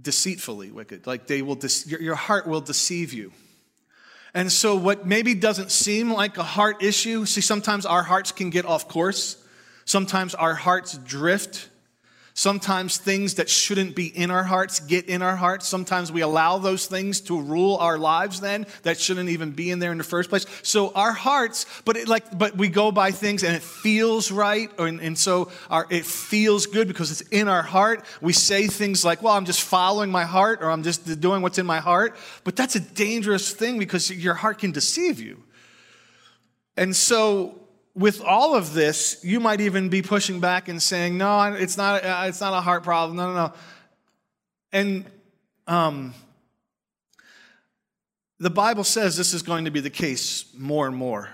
Deceitfully 0.00 0.70
wicked. 0.70 1.06
Like 1.06 1.26
they 1.26 1.42
will, 1.42 1.56
de- 1.56 1.68
your, 1.86 2.00
your 2.00 2.14
heart 2.14 2.46
will 2.46 2.62
deceive 2.62 3.12
you. 3.12 3.32
And 4.32 4.50
so, 4.50 4.76
what 4.76 5.06
maybe 5.06 5.34
doesn't 5.34 5.70
seem 5.70 6.10
like 6.10 6.38
a 6.38 6.42
heart 6.42 6.82
issue, 6.82 7.26
see, 7.26 7.42
sometimes 7.42 7.84
our 7.84 8.02
hearts 8.02 8.32
can 8.32 8.48
get 8.48 8.64
off 8.64 8.88
course. 8.88 9.41
Sometimes 9.84 10.34
our 10.34 10.54
hearts 10.54 10.96
drift. 10.98 11.68
Sometimes 12.34 12.96
things 12.96 13.34
that 13.34 13.50
shouldn't 13.50 13.94
be 13.94 14.06
in 14.06 14.30
our 14.30 14.42
hearts 14.42 14.80
get 14.80 15.04
in 15.06 15.20
our 15.20 15.36
hearts. 15.36 15.68
Sometimes 15.68 16.10
we 16.10 16.22
allow 16.22 16.56
those 16.56 16.86
things 16.86 17.20
to 17.22 17.38
rule 17.38 17.76
our 17.76 17.98
lives 17.98 18.40
then 18.40 18.66
that 18.84 18.98
shouldn't 18.98 19.28
even 19.28 19.50
be 19.50 19.70
in 19.70 19.80
there 19.80 19.92
in 19.92 19.98
the 19.98 20.04
first 20.04 20.30
place. 20.30 20.46
So 20.62 20.92
our 20.94 21.12
hearts, 21.12 21.66
but 21.84 21.98
it 21.98 22.08
like 22.08 22.38
but 22.38 22.56
we 22.56 22.68
go 22.68 22.90
by 22.90 23.10
things 23.10 23.42
and 23.42 23.54
it 23.54 23.62
feels 23.62 24.32
right 24.32 24.70
and, 24.78 24.98
and 25.00 25.18
so 25.18 25.50
our 25.68 25.86
it 25.90 26.06
feels 26.06 26.64
good 26.64 26.88
because 26.88 27.10
it's 27.10 27.20
in 27.28 27.48
our 27.48 27.62
heart. 27.62 28.02
We 28.22 28.32
say 28.32 28.66
things 28.66 29.04
like, 29.04 29.22
"Well, 29.22 29.34
I'm 29.34 29.44
just 29.44 29.60
following 29.60 30.10
my 30.10 30.24
heart 30.24 30.62
or 30.62 30.70
I'm 30.70 30.84
just 30.84 31.20
doing 31.20 31.42
what's 31.42 31.58
in 31.58 31.66
my 31.66 31.80
heart." 31.80 32.16
But 32.44 32.56
that's 32.56 32.76
a 32.76 32.80
dangerous 32.80 33.52
thing 33.52 33.78
because 33.78 34.10
your 34.10 34.34
heart 34.34 34.58
can 34.58 34.72
deceive 34.72 35.20
you. 35.20 35.42
And 36.78 36.96
so 36.96 37.61
with 37.94 38.22
all 38.22 38.54
of 38.54 38.72
this, 38.72 39.22
you 39.22 39.38
might 39.38 39.60
even 39.60 39.88
be 39.88 40.02
pushing 40.02 40.40
back 40.40 40.68
and 40.68 40.82
saying, 40.82 41.18
"No, 41.18 41.52
it's 41.52 41.76
not. 41.76 42.04
Uh, 42.04 42.24
it's 42.26 42.40
not 42.40 42.54
a 42.54 42.60
heart 42.60 42.84
problem. 42.84 43.16
No, 43.16 43.28
no, 43.28 43.34
no." 43.34 43.52
And 44.72 45.04
um, 45.66 46.14
the 48.38 48.50
Bible 48.50 48.84
says 48.84 49.16
this 49.16 49.34
is 49.34 49.42
going 49.42 49.66
to 49.66 49.70
be 49.70 49.80
the 49.80 49.90
case 49.90 50.46
more 50.56 50.86
and 50.86 50.96
more 50.96 51.28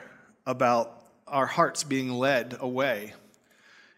about 0.46 1.04
our 1.26 1.46
hearts 1.46 1.84
being 1.84 2.10
led 2.10 2.56
away 2.58 3.14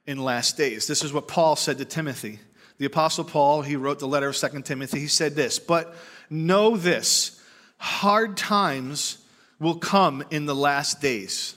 in 0.06 0.18
last 0.18 0.56
days. 0.56 0.86
This 0.86 1.02
is 1.02 1.12
what 1.12 1.28
Paul 1.28 1.56
said 1.56 1.78
to 1.78 1.84
Timothy. 1.84 2.40
The 2.78 2.86
apostle 2.86 3.24
Paul, 3.24 3.62
he 3.62 3.76
wrote 3.76 4.00
the 4.00 4.08
letter 4.08 4.28
of 4.28 4.36
Second 4.36 4.64
Timothy. 4.64 5.00
He 5.00 5.06
said 5.06 5.34
this, 5.34 5.58
"But 5.58 5.94
know 6.28 6.76
this: 6.76 7.40
hard 7.78 8.36
times 8.36 9.16
will 9.58 9.76
come 9.76 10.24
in 10.30 10.44
the 10.44 10.54
last 10.54 11.00
days." 11.00 11.56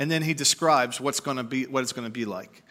And 0.00 0.10
then 0.10 0.22
he 0.22 0.32
describes 0.32 0.98
what's 0.98 1.20
going 1.20 1.36
to 1.36 1.44
be 1.44 1.66
what 1.66 1.82
it's 1.82 1.92
going 1.92 2.06
to 2.06 2.10
be 2.10 2.24
like. 2.24 2.64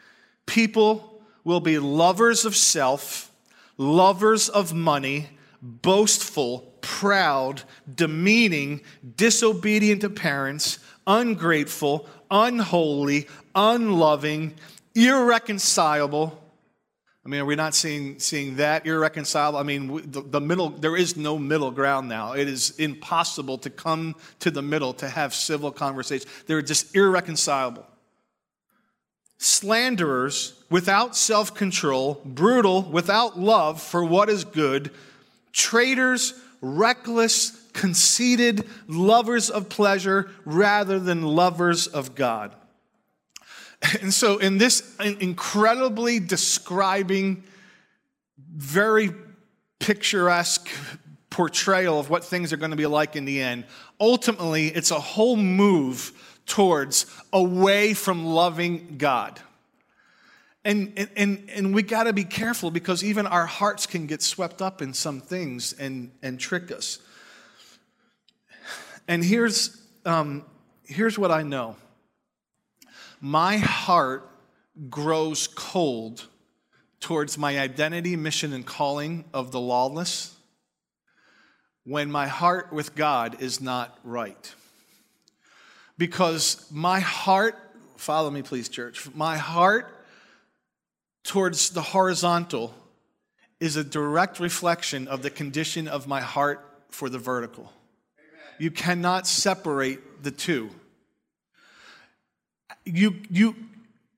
People 0.48 1.21
will 1.43 1.59
be 1.59 1.77
lovers 1.77 2.43
of 2.43 2.55
self, 2.55 3.31
lovers 3.77 4.50
of 4.50 4.74
money, 4.74 5.29
boastful, 5.62 6.74
proud, 6.81 7.62
demeaning, 7.93 8.81
disobedient 9.15 10.01
to 10.01 10.09
parents, 10.09 10.79
ungrateful, 11.05 12.07
unholy, 12.31 13.27
unloving, 13.53 14.55
irreconcilable, 14.95 16.43
I 17.29 17.31
mean, 17.31 17.41
are 17.41 17.45
we 17.45 17.55
not 17.55 17.75
seeing, 17.75 18.17
seeing 18.17 18.55
that 18.55 18.88
irreconcilable? 18.88 19.59
I 19.59 19.62
mean, 19.62 20.12
the, 20.12 20.21
the, 20.21 20.41
middle, 20.41 20.69
there 20.69 20.98
is 20.98 21.15
no 21.15 21.38
middle 21.38 21.69
ground 21.69 22.09
now. 22.09 22.33
It 22.33 22.48
is 22.48 22.71
impossible 22.79 23.59
to 23.59 23.69
come 23.69 24.15
to 24.39 24.50
the 24.50 24.63
middle 24.63 24.93
to 24.93 25.07
have 25.07 25.36
civil 25.36 25.71
conversation. 25.71 26.27
They're 26.48 26.63
just 26.63 26.95
irreconcilable. 26.95 27.86
Slanderers 29.38 30.59
without 30.71 31.15
self 31.15 31.53
control, 31.53 32.19
brutal, 32.25 32.81
without 32.81 33.39
love 33.39 33.79
for 33.79 34.03
what 34.03 34.27
is 34.27 34.43
good, 34.43 34.89
traitors, 35.53 36.33
reckless, 36.62 37.51
conceited, 37.74 38.67
lovers 38.88 39.51
of 39.51 39.69
pleasure 39.69 40.31
rather 40.45 40.98
than 40.98 41.21
lovers 41.21 41.86
of 41.86 42.15
God. 42.15 42.55
And 44.01 44.13
so, 44.13 44.38
in 44.38 44.57
this 44.57 44.95
incredibly 45.00 46.19
describing, 46.19 47.43
very 48.38 49.12
picturesque 49.79 50.69
portrayal 51.29 52.00
of 52.00 52.09
what 52.09 52.25
things 52.25 52.51
are 52.51 52.57
going 52.57 52.71
to 52.71 52.77
be 52.77 52.86
like 52.86 53.15
in 53.15 53.25
the 53.25 53.41
end, 53.41 53.65
ultimately, 54.00 54.67
it's 54.67 54.91
a 54.91 55.00
whole 55.00 55.38
move 55.38 56.12
towards 56.45 57.05
away 57.31 57.93
from 57.93 58.25
loving 58.25 58.98
God. 58.98 59.39
And, 60.65 61.09
and, 61.15 61.50
and 61.55 61.74
we 61.74 61.83
got 61.83 62.03
to 62.03 62.13
be 62.13 62.25
careful 62.25 62.69
because 62.69 63.03
even 63.03 63.25
our 63.25 63.45
hearts 63.45 63.86
can 63.86 64.07
get 64.07 64.21
swept 64.21 64.62
up 64.62 64.81
in 64.81 64.93
some 64.93 65.21
things 65.21 65.71
and, 65.74 66.12
and 66.21 66.39
trick 66.39 66.71
us. 66.71 67.00
And 69.07 69.24
here's, 69.24 69.81
um, 70.05 70.43
here's 70.83 71.17
what 71.17 71.31
I 71.31 71.43
know 71.43 71.77
my 73.21 73.57
heart 73.57 74.29
grows 74.89 75.47
cold 75.47 76.25
towards 76.99 77.38
my 77.38 77.59
identity, 77.59 78.15
mission, 78.15 78.53
and 78.53 78.65
calling 78.65 79.25
of 79.33 79.51
the 79.51 79.59
lawless 79.59 80.35
when 81.83 82.11
my 82.11 82.27
heart 82.27 82.71
with 82.71 82.95
God 82.95 83.41
is 83.41 83.61
not 83.61 83.97
right. 84.03 84.53
Because 85.97 86.65
my 86.71 86.99
heart, 86.99 87.55
follow 87.97 88.29
me 88.29 88.41
please, 88.41 88.69
church, 88.69 89.07
my 89.13 89.38
heart 89.38 89.88
towards 91.23 91.71
the 91.71 91.81
horizontal 91.81 92.73
is 93.59 93.75
a 93.75 93.83
direct 93.83 94.39
reflection 94.39 95.07
of 95.07 95.21
the 95.21 95.29
condition 95.29 95.88
of 95.88 96.07
my 96.07 96.21
heart 96.21 96.65
for 96.89 97.09
the 97.09 97.17
vertical. 97.17 97.71
You 98.57 98.71
cannot 98.71 99.27
separate 99.27 100.23
the 100.23 100.31
two 100.31 100.69
you, 102.89 103.15
you, 103.29 103.55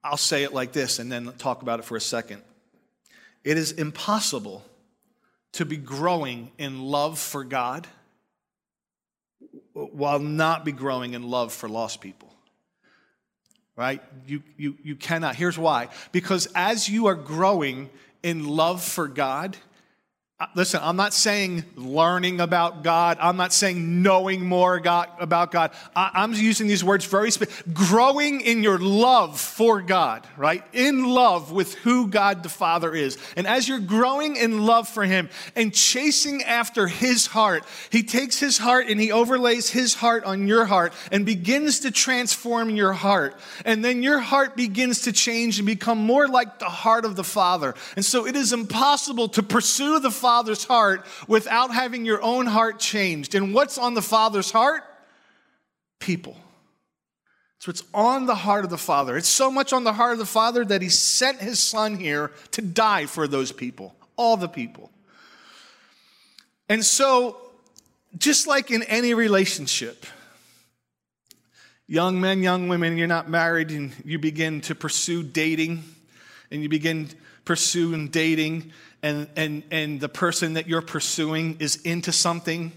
I'll 0.04 0.18
say 0.18 0.44
it 0.44 0.54
like 0.54 0.72
this 0.72 1.00
and 1.00 1.12
then 1.12 1.32
talk 1.38 1.62
about 1.62 1.80
it 1.80 1.86
for 1.86 1.96
a 1.96 2.02
second. 2.02 2.42
It 3.44 3.58
is 3.58 3.72
impossible 3.72 4.64
to 5.54 5.66
be 5.66 5.78
growing 5.78 6.52
in 6.58 6.82
love 6.82 7.20
for 7.20 7.44
God 7.44 7.88
while 9.74 10.20
not 10.20 10.64
be 10.64 10.72
growing 10.72 11.14
in 11.14 11.24
love 11.24 11.52
for 11.52 11.68
lost 11.68 12.02
people. 12.02 12.34
Right? 13.76 14.02
You, 14.28 14.44
you, 14.58 14.78
you 14.84 14.96
cannot. 14.96 15.36
Here's 15.36 15.58
why. 15.58 15.90
Because 16.12 16.48
as 16.56 16.88
you 16.90 17.08
are 17.08 17.16
growing 17.16 17.90
in 18.22 18.48
love 18.48 18.84
for 18.84 19.08
God, 19.08 19.58
listen, 20.56 20.80
I'm 20.82 20.96
not 20.96 21.14
saying 21.14 21.66
learning 21.76 22.40
about 22.40 22.84
God. 22.84 23.18
I'm 23.22 23.38
not 23.38 23.54
saying 23.54 24.02
knowing 24.02 24.44
more 24.44 24.80
God, 24.80 25.10
about 25.20 25.52
God. 25.52 25.72
I, 25.96 26.24
am 26.24 26.34
using 26.34 26.68
these 26.68 26.84
words 26.84 27.06
very 27.06 27.32
specific. 27.32 27.74
Growing 27.74 28.42
in 28.42 28.64
your 28.64 28.80
love 28.80 29.40
for 29.40 29.82
God, 29.82 30.26
right? 30.38 30.64
In 30.74 31.06
love 31.06 31.52
with 31.52 31.76
who 31.76 32.08
God 32.08 32.44
the 32.44 32.50
Father 32.50 32.96
is. 32.96 33.18
And 33.36 33.46
as 33.46 33.68
you're 33.68 33.80
growing 33.80 34.36
in 34.36 34.66
love 34.66 34.88
for 34.88 35.04
Him 35.04 35.30
and 35.56 35.74
chasing 35.74 36.44
after 36.44 36.88
His 36.88 37.28
heart, 37.28 37.64
He 37.92 38.02
takes 38.02 38.40
His 38.40 38.58
heart 38.58 38.88
and 38.88 39.00
He 39.00 39.12
overlays 39.12 39.70
His 39.70 39.94
heart 39.94 40.24
on 40.24 40.48
your 40.48 40.66
heart 40.66 40.94
and 41.12 41.26
begins 41.26 41.82
to 41.82 41.92
transform 41.92 42.72
your 42.72 42.94
heart. 42.94 43.36
And 43.64 43.86
then 43.86 44.02
your 44.02 44.20
heart 44.20 44.56
begins 44.56 45.02
to 45.02 45.12
change 45.12 45.60
and 45.60 45.66
become 45.66 46.00
more 46.00 46.28
like 46.28 46.58
the 46.58 46.66
heart 46.66 47.06
of 47.06 47.16
the 47.16 47.24
Father. 47.24 47.76
And 47.96 48.04
so 48.04 48.26
it 48.26 48.36
is 48.36 48.54
impossible 48.54 49.28
to 49.30 49.44
pursue 49.44 50.00
the 50.00 50.10
Father 50.10 50.31
Father's 50.32 50.64
heart 50.64 51.06
without 51.28 51.74
having 51.74 52.06
your 52.06 52.22
own 52.22 52.46
heart 52.46 52.80
changed. 52.80 53.36
And 53.36 53.54
what's 53.54 53.78
on 53.78 53.96
the 53.96 54.02
Father's 54.02 54.50
heart? 54.50 54.82
People. 56.00 56.38
So 57.60 57.70
it's 57.70 57.84
on 57.94 58.28
the 58.28 58.36
heart 58.36 58.64
of 58.64 58.70
the 58.70 58.78
Father. 58.78 59.18
It's 59.18 59.28
so 59.28 59.52
much 59.52 59.74
on 59.74 59.84
the 59.84 59.92
heart 59.92 60.14
of 60.14 60.20
the 60.20 60.26
Father 60.26 60.64
that 60.64 60.82
He 60.82 60.88
sent 60.88 61.42
His 61.42 61.60
Son 61.60 61.98
here 61.98 62.32
to 62.52 62.62
die 62.62 63.08
for 63.08 63.28
those 63.28 63.52
people, 63.52 63.94
all 64.16 64.38
the 64.38 64.48
people. 64.48 64.90
And 66.70 66.86
so, 66.86 67.36
just 68.18 68.48
like 68.48 68.72
in 68.72 68.84
any 68.84 69.14
relationship, 69.14 70.06
young 71.88 72.22
men, 72.22 72.42
young 72.42 72.70
women, 72.70 72.98
you're 72.98 73.06
not 73.06 73.30
married 73.30 73.72
and 73.72 73.92
you 74.06 74.18
begin 74.18 74.62
to 74.62 74.76
pursue 74.76 75.24
dating 75.24 75.84
and 76.50 76.64
you 76.64 76.70
begin 76.70 77.10
pursuing 77.44 78.08
dating 78.08 78.72
and, 79.04 79.28
and, 79.36 79.64
and 79.72 80.00
the 80.00 80.10
person 80.10 80.54
that 80.54 80.68
you're 80.68 80.82
pursuing 80.82 81.58
is 81.60 81.78
into 81.78 82.12
something 82.12 82.72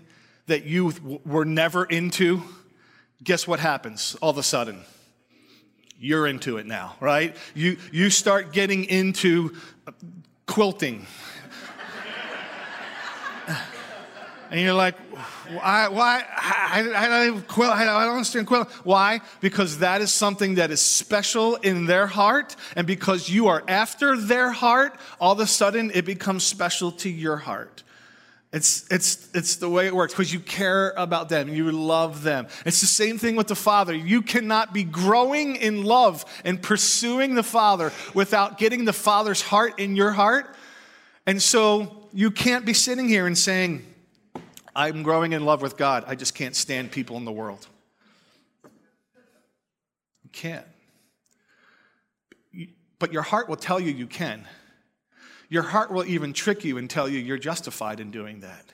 that 0.46 0.64
you 0.64 1.20
were 1.24 1.44
never 1.44 1.84
into, 1.84 2.42
guess 3.22 3.46
what 3.46 3.60
happens 3.60 4.16
all 4.20 4.30
of 4.30 4.38
a 4.38 4.42
sudden? 4.42 4.82
You're 5.98 6.26
into 6.26 6.58
it 6.58 6.66
now, 6.66 6.96
right? 7.00 7.34
You, 7.54 7.78
you 7.92 8.10
start 8.10 8.52
getting 8.52 8.84
into 8.84 9.54
uh, 9.86 9.92
quilting. 10.46 11.06
And 14.54 14.62
you're 14.62 14.72
like, 14.72 14.96
why? 15.48 15.88
why 15.88 16.24
I, 16.36 16.88
I, 16.94 17.26
I, 17.26 17.40
quill, 17.40 17.72
I 17.72 17.84
don't 17.84 18.12
understand 18.12 18.46
quill. 18.46 18.66
Why? 18.84 19.20
Because 19.40 19.78
that 19.78 20.00
is 20.00 20.12
something 20.12 20.54
that 20.54 20.70
is 20.70 20.80
special 20.80 21.56
in 21.56 21.86
their 21.86 22.06
heart, 22.06 22.54
and 22.76 22.86
because 22.86 23.28
you 23.28 23.48
are 23.48 23.64
after 23.66 24.16
their 24.16 24.52
heart, 24.52 24.96
all 25.18 25.32
of 25.32 25.40
a 25.40 25.48
sudden 25.48 25.90
it 25.92 26.04
becomes 26.04 26.44
special 26.44 26.92
to 26.92 27.10
your 27.10 27.36
heart. 27.36 27.82
It's, 28.52 28.86
it's, 28.92 29.28
it's 29.34 29.56
the 29.56 29.68
way 29.68 29.88
it 29.88 29.96
works 29.96 30.12
because 30.12 30.32
you 30.32 30.38
care 30.38 30.94
about 30.96 31.28
them, 31.28 31.48
you 31.48 31.72
love 31.72 32.22
them. 32.22 32.46
It's 32.64 32.80
the 32.80 32.86
same 32.86 33.18
thing 33.18 33.34
with 33.34 33.48
the 33.48 33.56
Father. 33.56 33.92
You 33.92 34.22
cannot 34.22 34.72
be 34.72 34.84
growing 34.84 35.56
in 35.56 35.82
love 35.82 36.24
and 36.44 36.62
pursuing 36.62 37.34
the 37.34 37.42
Father 37.42 37.90
without 38.14 38.58
getting 38.58 38.84
the 38.84 38.92
Father's 38.92 39.42
heart 39.42 39.80
in 39.80 39.96
your 39.96 40.12
heart. 40.12 40.54
And 41.26 41.42
so 41.42 42.06
you 42.12 42.30
can't 42.30 42.64
be 42.64 42.72
sitting 42.72 43.08
here 43.08 43.26
and 43.26 43.36
saying, 43.36 43.84
I'm 44.76 45.02
growing 45.02 45.32
in 45.32 45.44
love 45.44 45.62
with 45.62 45.76
God. 45.76 46.04
I 46.06 46.14
just 46.14 46.34
can't 46.34 46.56
stand 46.56 46.90
people 46.90 47.16
in 47.16 47.24
the 47.24 47.32
world. 47.32 47.66
You 50.22 50.30
can't. 50.32 50.66
But 52.98 53.12
your 53.12 53.22
heart 53.22 53.48
will 53.48 53.56
tell 53.56 53.78
you 53.78 53.92
you 53.92 54.06
can. 54.06 54.44
Your 55.48 55.62
heart 55.62 55.92
will 55.92 56.04
even 56.04 56.32
trick 56.32 56.64
you 56.64 56.78
and 56.78 56.88
tell 56.88 57.08
you 57.08 57.18
you're 57.18 57.38
justified 57.38 58.00
in 58.00 58.10
doing 58.10 58.40
that. 58.40 58.64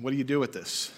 What 0.00 0.10
do 0.10 0.16
you 0.16 0.24
do 0.24 0.40
with 0.40 0.52
this? 0.52 0.92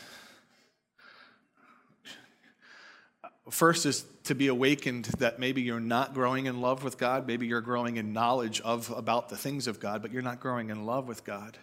First 3.50 3.86
is 3.86 4.02
to 4.30 4.34
be 4.36 4.46
awakened 4.46 5.06
that 5.18 5.40
maybe 5.40 5.60
you're 5.60 5.80
not 5.80 6.14
growing 6.14 6.46
in 6.46 6.60
love 6.60 6.84
with 6.84 6.96
God. 6.96 7.26
Maybe 7.26 7.48
you're 7.48 7.60
growing 7.60 7.96
in 7.96 8.12
knowledge 8.12 8.60
of 8.60 8.88
about 8.96 9.28
the 9.28 9.36
things 9.36 9.66
of 9.66 9.80
God, 9.80 10.02
but 10.02 10.12
you're 10.12 10.22
not 10.22 10.38
growing 10.38 10.70
in 10.70 10.86
love 10.86 11.08
with 11.08 11.24
God. 11.24 11.58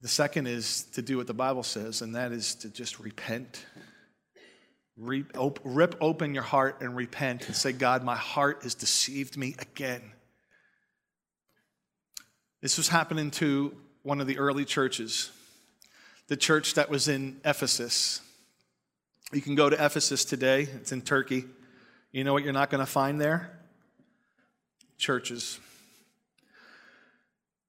The 0.00 0.08
second 0.08 0.46
is 0.46 0.84
to 0.94 1.02
do 1.02 1.18
what 1.18 1.26
the 1.26 1.34
Bible 1.34 1.62
says, 1.62 2.00
and 2.00 2.14
that 2.14 2.32
is 2.32 2.54
to 2.56 2.70
just 2.70 2.98
repent 2.98 3.66
Rip, 4.96 5.96
open 6.00 6.34
your 6.34 6.42
heart 6.42 6.78
and 6.80 6.94
repent 6.94 7.46
and 7.46 7.56
say, 7.56 7.72
God, 7.72 8.02
my 8.02 8.16
heart 8.16 8.64
has 8.64 8.74
deceived 8.74 9.36
me 9.36 9.54
again. 9.58 10.02
This 12.60 12.76
was 12.76 12.88
happening 12.88 13.30
to 13.32 13.74
one 14.02 14.20
of 14.20 14.26
the 14.26 14.38
early 14.38 14.66
churches, 14.66 15.30
the 16.28 16.36
church 16.36 16.74
that 16.74 16.90
was 16.90 17.08
in 17.08 17.40
Ephesus. 17.44 18.20
You 19.32 19.40
can 19.40 19.54
go 19.54 19.70
to 19.70 19.76
Ephesus 19.76 20.24
today, 20.24 20.62
it's 20.62 20.90
in 20.90 21.02
Turkey. 21.02 21.44
You 22.10 22.24
know 22.24 22.32
what 22.32 22.42
you're 22.42 22.52
not 22.52 22.68
going 22.68 22.84
to 22.84 22.90
find 22.90 23.20
there? 23.20 23.56
Churches. 24.98 25.60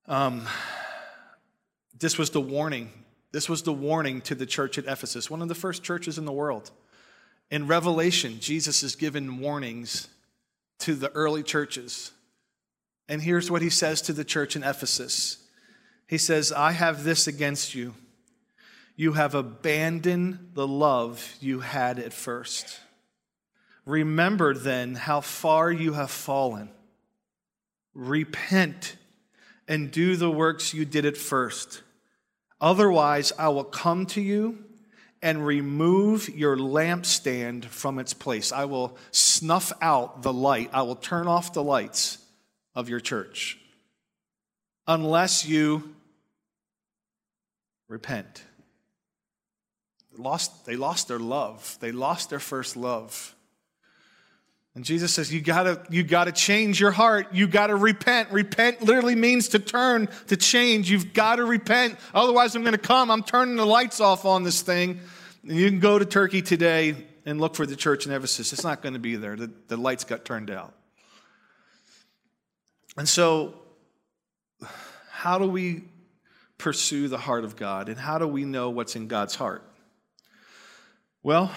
Um, 0.07 0.47
this 1.99 2.17
was 2.17 2.31
the 2.31 2.41
warning. 2.41 2.89
This 3.31 3.47
was 3.47 3.61
the 3.61 3.71
warning 3.71 4.21
to 4.21 4.33
the 4.33 4.47
church 4.47 4.79
at 4.79 4.85
Ephesus, 4.85 5.29
one 5.29 5.43
of 5.43 5.49
the 5.49 5.55
first 5.55 5.83
churches 5.83 6.17
in 6.17 6.25
the 6.25 6.31
world. 6.31 6.71
In 7.51 7.67
Revelation, 7.67 8.39
Jesus 8.39 8.81
is 8.81 8.95
given 8.95 9.39
warnings 9.39 10.07
to 10.79 10.95
the 10.95 11.11
early 11.11 11.43
churches. 11.43 12.11
And 13.07 13.21
here's 13.21 13.51
what 13.51 13.61
he 13.61 13.69
says 13.69 14.01
to 14.03 14.13
the 14.13 14.25
church 14.25 14.55
in 14.55 14.63
Ephesus 14.63 15.37
He 16.07 16.17
says, 16.17 16.51
I 16.51 16.71
have 16.71 17.03
this 17.03 17.27
against 17.27 17.75
you. 17.75 17.93
You 18.95 19.13
have 19.13 19.33
abandoned 19.35 20.51
the 20.53 20.67
love 20.67 21.35
you 21.39 21.61
had 21.61 21.99
at 21.99 22.13
first. 22.13 22.79
Remember 23.85 24.53
then 24.53 24.95
how 24.95 25.21
far 25.21 25.71
you 25.71 25.93
have 25.93 26.11
fallen. 26.11 26.69
Repent 27.93 28.97
and 29.67 29.91
do 29.91 30.15
the 30.15 30.29
works 30.29 30.73
you 30.73 30.85
did 30.85 31.05
at 31.05 31.17
first. 31.17 31.81
Otherwise, 32.59 33.33
I 33.39 33.49
will 33.49 33.63
come 33.63 34.05
to 34.07 34.21
you 34.21 34.63
and 35.21 35.45
remove 35.45 36.29
your 36.29 36.57
lampstand 36.57 37.65
from 37.65 37.99
its 37.99 38.13
place. 38.13 38.51
I 38.51 38.65
will 38.65 38.97
snuff 39.11 39.71
out 39.81 40.23
the 40.23 40.33
light. 40.33 40.69
I 40.73 40.81
will 40.81 40.95
turn 40.95 41.27
off 41.27 41.53
the 41.53 41.63
lights 41.63 42.17
of 42.75 42.89
your 42.89 42.99
church 42.99 43.59
unless 44.87 45.45
you 45.45 45.95
repent. 47.87 48.43
Lost, 50.17 50.65
they 50.65 50.75
lost 50.75 51.07
their 51.07 51.19
love, 51.19 51.77
they 51.79 51.91
lost 51.91 52.29
their 52.29 52.39
first 52.39 52.75
love. 52.75 53.35
And 54.73 54.85
Jesus 54.85 55.13
says, 55.13 55.33
You 55.33 55.41
gotta, 55.41 55.81
you 55.89 56.03
gotta 56.03 56.31
change 56.31 56.79
your 56.79 56.91
heart. 56.91 57.33
You 57.33 57.45
gotta 57.45 57.75
repent. 57.75 58.31
Repent 58.31 58.81
literally 58.81 59.15
means 59.15 59.49
to 59.49 59.59
turn, 59.59 60.07
to 60.27 60.37
change. 60.37 60.89
You've 60.89 61.13
gotta 61.13 61.43
repent. 61.43 61.97
Otherwise, 62.13 62.55
I'm 62.55 62.63
gonna 62.63 62.77
come. 62.77 63.11
I'm 63.11 63.23
turning 63.23 63.57
the 63.57 63.65
lights 63.65 63.99
off 63.99 64.23
on 64.23 64.43
this 64.43 64.61
thing. 64.61 65.01
And 65.43 65.57
you 65.57 65.69
can 65.69 65.79
go 65.79 65.99
to 65.99 66.05
Turkey 66.05 66.41
today 66.41 66.95
and 67.25 67.39
look 67.39 67.55
for 67.55 67.65
the 67.65 67.75
church 67.75 68.05
in 68.05 68.11
Ephesus. 68.11 68.53
It's 68.53 68.63
not 68.63 68.81
going 68.81 68.93
to 68.93 68.99
be 68.99 69.15
there. 69.15 69.35
The, 69.35 69.51
the 69.67 69.77
lights 69.77 70.03
got 70.03 70.25
turned 70.25 70.49
out. 70.49 70.73
And 72.97 73.07
so, 73.07 73.55
how 75.09 75.37
do 75.37 75.47
we 75.47 75.83
pursue 76.57 77.07
the 77.07 77.17
heart 77.17 77.43
of 77.43 77.55
God? 77.55 77.89
And 77.89 77.97
how 77.97 78.17
do 78.17 78.27
we 78.27 78.43
know 78.43 78.69
what's 78.69 78.95
in 78.95 79.07
God's 79.07 79.35
heart? 79.35 79.63
Well, 81.23 81.51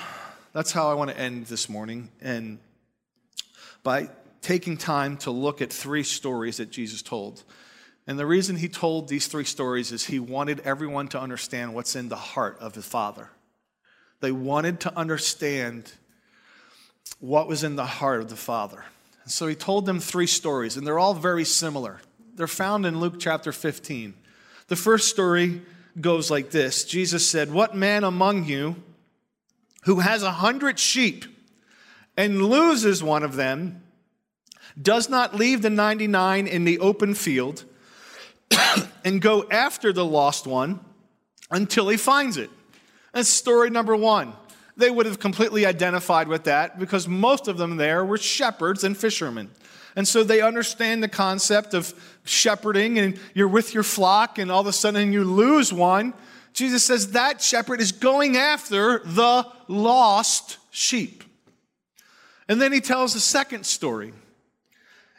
that's 0.52 0.72
how 0.72 0.90
I 0.90 0.94
want 0.94 1.10
to 1.10 1.18
end 1.18 1.46
this 1.46 1.70
morning. 1.70 2.10
And 2.20 2.58
by 3.82 4.10
taking 4.42 4.76
time 4.76 5.16
to 5.16 5.30
look 5.30 5.62
at 5.62 5.72
three 5.72 6.02
stories 6.02 6.58
that 6.58 6.70
Jesus 6.70 7.00
told. 7.00 7.42
And 8.06 8.18
the 8.18 8.26
reason 8.26 8.56
he 8.56 8.68
told 8.68 9.08
these 9.08 9.26
three 9.26 9.44
stories 9.44 9.90
is 9.90 10.04
he 10.04 10.20
wanted 10.20 10.60
everyone 10.60 11.08
to 11.08 11.20
understand 11.20 11.72
what's 11.72 11.96
in 11.96 12.10
the 12.10 12.16
heart 12.16 12.58
of 12.60 12.74
the 12.74 12.82
Father. 12.82 13.30
They 14.20 14.32
wanted 14.32 14.80
to 14.80 14.94
understand 14.94 15.90
what 17.20 17.48
was 17.48 17.64
in 17.64 17.74
the 17.76 17.86
heart 17.86 18.20
of 18.20 18.28
the 18.28 18.36
Father. 18.36 18.84
And 19.22 19.32
so 19.32 19.46
he 19.46 19.54
told 19.54 19.86
them 19.86 19.98
three 19.98 20.26
stories, 20.26 20.76
and 20.76 20.86
they're 20.86 20.98
all 20.98 21.14
very 21.14 21.46
similar. 21.46 22.02
They're 22.34 22.46
found 22.46 22.84
in 22.84 23.00
Luke 23.00 23.14
chapter 23.18 23.50
15. 23.50 24.12
The 24.68 24.76
first 24.76 25.08
story 25.08 25.62
goes 25.98 26.30
like 26.30 26.50
this 26.50 26.84
Jesus 26.84 27.26
said, 27.26 27.50
What 27.50 27.74
man 27.74 28.04
among 28.04 28.44
you 28.44 28.76
who 29.84 30.00
has 30.00 30.22
a 30.22 30.32
hundred 30.32 30.78
sheep 30.78 31.24
and 32.16 32.44
loses 32.46 33.02
one 33.02 33.22
of 33.22 33.36
them 33.36 33.82
does 34.80 35.08
not 35.08 35.34
leave 35.34 35.62
the 35.62 35.70
99 35.70 36.46
in 36.46 36.64
the 36.64 36.78
open 36.80 37.14
field 37.14 37.64
and 39.04 39.20
go 39.20 39.44
after 39.50 39.92
the 39.92 40.04
lost 40.04 40.46
one 40.46 40.80
until 41.50 41.88
he 41.88 41.96
finds 41.96 42.36
it? 42.36 42.50
That's 43.12 43.28
story 43.28 43.70
number 43.70 43.94
one. 43.94 44.32
They 44.76 44.90
would 44.90 45.06
have 45.06 45.20
completely 45.20 45.66
identified 45.66 46.26
with 46.26 46.44
that 46.44 46.78
because 46.78 47.06
most 47.06 47.46
of 47.46 47.58
them 47.58 47.76
there 47.76 48.04
were 48.04 48.18
shepherds 48.18 48.82
and 48.82 48.96
fishermen. 48.96 49.50
And 49.96 50.08
so 50.08 50.24
they 50.24 50.40
understand 50.40 51.02
the 51.02 51.08
concept 51.08 51.74
of 51.74 51.94
shepherding 52.24 52.98
and 52.98 53.18
you're 53.34 53.46
with 53.46 53.72
your 53.72 53.84
flock 53.84 54.38
and 54.38 54.50
all 54.50 54.60
of 54.60 54.66
a 54.66 54.72
sudden 54.72 55.12
you 55.12 55.22
lose 55.24 55.72
one. 55.72 56.14
Jesus 56.54 56.84
says 56.84 57.10
that 57.12 57.42
shepherd 57.42 57.80
is 57.80 57.92
going 57.92 58.36
after 58.36 59.00
the 59.04 59.46
lost 59.66 60.58
sheep. 60.70 61.24
And 62.48 62.62
then 62.62 62.72
he 62.72 62.80
tells 62.80 63.14
a 63.14 63.20
second 63.20 63.66
story. 63.66 64.12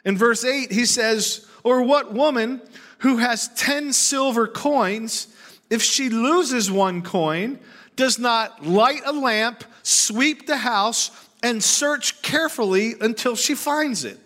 In 0.04 0.16
verse 0.16 0.44
8, 0.44 0.72
he 0.72 0.86
says, 0.86 1.46
Or 1.62 1.82
what 1.82 2.14
woman 2.14 2.62
who 2.98 3.18
has 3.18 3.48
10 3.48 3.92
silver 3.92 4.46
coins, 4.46 5.28
if 5.68 5.82
she 5.82 6.08
loses 6.08 6.70
one 6.70 7.02
coin, 7.02 7.58
does 7.96 8.18
not 8.18 8.64
light 8.64 9.02
a 9.04 9.12
lamp, 9.12 9.62
sweep 9.82 10.46
the 10.46 10.58
house, 10.58 11.10
and 11.42 11.62
search 11.62 12.22
carefully 12.22 12.94
until 13.00 13.36
she 13.36 13.54
finds 13.54 14.04
it. 14.04 14.18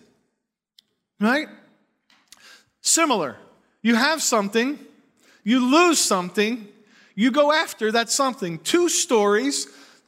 Right? 1.19 1.47
Similar. 2.81 3.37
You 3.81 3.95
have 3.95 4.21
something, 4.21 4.79
you 5.43 5.59
lose 5.59 5.99
something, 5.99 6.67
you 7.21 7.29
go 7.29 7.51
after 7.51 7.91
that 7.91 8.09
something. 8.09 8.57
Two 8.57 8.89
stories, 8.89 9.67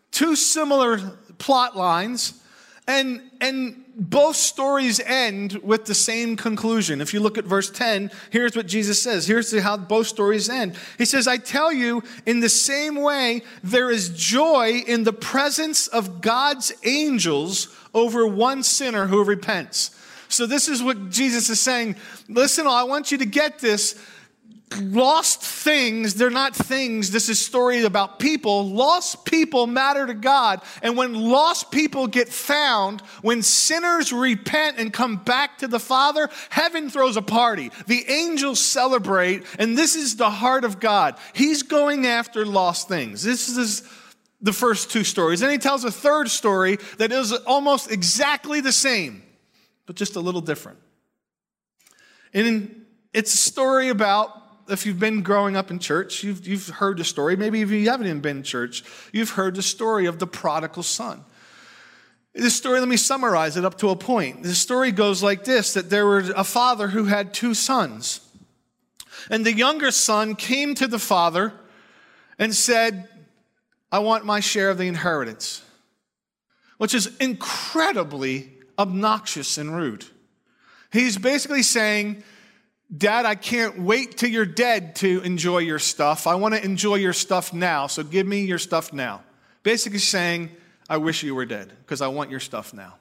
two 0.09 0.35
similar 0.35 0.97
plot 1.37 1.77
lines, 1.77 2.41
and, 2.87 3.21
and 3.39 3.85
both 3.95 4.35
stories 4.35 4.99
end 4.99 5.53
with 5.61 5.85
the 5.85 5.93
same 5.93 6.35
conclusion. 6.35 7.01
If 7.01 7.13
you 7.13 7.19
look 7.19 7.37
at 7.37 7.45
verse 7.45 7.69
10, 7.69 8.09
here's 8.31 8.55
what 8.55 8.65
Jesus 8.65 8.99
says. 8.99 9.27
Here's 9.27 9.55
how 9.59 9.77
both 9.77 10.07
stories 10.07 10.49
end. 10.49 10.75
He 10.97 11.05
says, 11.05 11.27
I 11.27 11.37
tell 11.37 11.71
you, 11.71 12.01
in 12.25 12.39
the 12.39 12.49
same 12.49 12.95
way, 12.95 13.43
there 13.63 13.91
is 13.91 14.09
joy 14.09 14.81
in 14.87 15.03
the 15.03 15.13
presence 15.13 15.85
of 15.85 16.19
God's 16.19 16.73
angels 16.83 17.67
over 17.93 18.25
one 18.25 18.63
sinner 18.63 19.05
who 19.05 19.23
repents. 19.23 19.91
So, 20.29 20.47
this 20.47 20.67
is 20.67 20.81
what 20.81 21.11
Jesus 21.11 21.47
is 21.51 21.61
saying. 21.61 21.95
Listen, 22.27 22.65
I 22.65 22.85
want 22.85 23.11
you 23.11 23.19
to 23.19 23.25
get 23.25 23.59
this 23.59 24.03
lost 24.77 25.41
things, 25.41 26.15
they're 26.15 26.29
not 26.29 26.55
things. 26.55 27.11
This 27.11 27.29
is 27.29 27.43
story 27.43 27.83
about 27.83 28.19
people. 28.19 28.69
Lost 28.69 29.25
people 29.25 29.67
matter 29.67 30.05
to 30.05 30.13
God. 30.13 30.61
And 30.81 30.97
when 30.97 31.13
lost 31.13 31.71
people 31.71 32.07
get 32.07 32.29
found, 32.29 33.01
when 33.21 33.41
sinners 33.41 34.13
repent 34.13 34.77
and 34.77 34.93
come 34.93 35.17
back 35.17 35.57
to 35.59 35.67
the 35.67 35.79
Father, 35.79 36.29
heaven 36.49 36.89
throws 36.89 37.17
a 37.17 37.21
party. 37.21 37.71
The 37.87 38.03
angels 38.09 38.59
celebrate, 38.59 39.43
and 39.59 39.77
this 39.77 39.95
is 39.95 40.15
the 40.15 40.29
heart 40.29 40.63
of 40.63 40.79
God. 40.79 41.17
He's 41.33 41.63
going 41.63 42.05
after 42.05 42.45
lost 42.45 42.87
things. 42.87 43.23
This 43.23 43.49
is 43.49 43.83
the 44.41 44.53
first 44.53 44.91
two 44.91 45.03
stories. 45.03 45.39
Then 45.39 45.51
he 45.51 45.57
tells 45.57 45.85
a 45.85 45.91
third 45.91 46.29
story 46.29 46.77
that 46.97 47.11
is 47.11 47.31
almost 47.31 47.91
exactly 47.91 48.59
the 48.59 48.73
same, 48.73 49.23
but 49.85 49.95
just 49.95 50.15
a 50.15 50.19
little 50.19 50.41
different. 50.41 50.79
And 52.33 52.85
it's 53.13 53.33
a 53.33 53.37
story 53.37 53.89
about 53.89 54.42
if 54.69 54.85
you've 54.85 54.99
been 54.99 55.21
growing 55.21 55.55
up 55.55 55.71
in 55.71 55.79
church, 55.79 56.23
you've, 56.23 56.47
you've 56.47 56.67
heard 56.67 56.97
the 56.97 57.03
story. 57.03 57.35
Maybe 57.35 57.61
if 57.61 57.71
you 57.71 57.89
haven't 57.89 58.07
even 58.07 58.21
been 58.21 58.37
in 58.37 58.43
church, 58.43 58.83
you've 59.11 59.31
heard 59.31 59.55
the 59.55 59.61
story 59.61 60.05
of 60.05 60.19
the 60.19 60.27
prodigal 60.27 60.83
son. 60.83 61.23
This 62.33 62.55
story, 62.55 62.79
let 62.79 62.89
me 62.89 62.97
summarize 62.97 63.57
it 63.57 63.65
up 63.65 63.77
to 63.79 63.89
a 63.89 63.95
point. 63.95 64.43
The 64.43 64.55
story 64.55 64.91
goes 64.91 65.21
like 65.21 65.43
this 65.43 65.73
that 65.73 65.89
there 65.89 66.07
was 66.07 66.29
a 66.29 66.43
father 66.43 66.87
who 66.87 67.05
had 67.05 67.33
two 67.33 67.53
sons. 67.53 68.21
And 69.29 69.45
the 69.45 69.53
younger 69.53 69.91
son 69.91 70.35
came 70.35 70.73
to 70.75 70.87
the 70.87 70.99
father 70.99 71.53
and 72.39 72.55
said, 72.55 73.07
I 73.91 73.99
want 73.99 74.25
my 74.25 74.39
share 74.39 74.71
of 74.71 74.79
the 74.79 74.87
inheritance, 74.87 75.63
which 76.79 76.95
is 76.95 77.15
incredibly 77.17 78.51
obnoxious 78.79 79.59
and 79.59 79.75
rude. 79.75 80.05
He's 80.91 81.17
basically 81.17 81.61
saying, 81.61 82.23
Dad, 82.95 83.25
I 83.25 83.35
can't 83.35 83.79
wait 83.79 84.17
till 84.17 84.29
you're 84.29 84.45
dead 84.45 84.95
to 84.97 85.21
enjoy 85.21 85.59
your 85.59 85.79
stuff. 85.79 86.27
I 86.27 86.35
want 86.35 86.53
to 86.53 86.63
enjoy 86.63 86.95
your 86.95 87.13
stuff 87.13 87.53
now, 87.53 87.87
so 87.87 88.03
give 88.03 88.27
me 88.27 88.45
your 88.45 88.59
stuff 88.59 88.93
now. 88.93 89.23
Basically 89.63 89.99
saying, 89.99 90.51
I 90.89 90.97
wish 90.97 91.23
you 91.23 91.33
were 91.33 91.45
dead 91.45 91.71
because 91.79 92.01
I 92.01 92.07
want 92.07 92.29
your 92.29 92.39
stuff 92.39 92.73
now. 92.73 92.95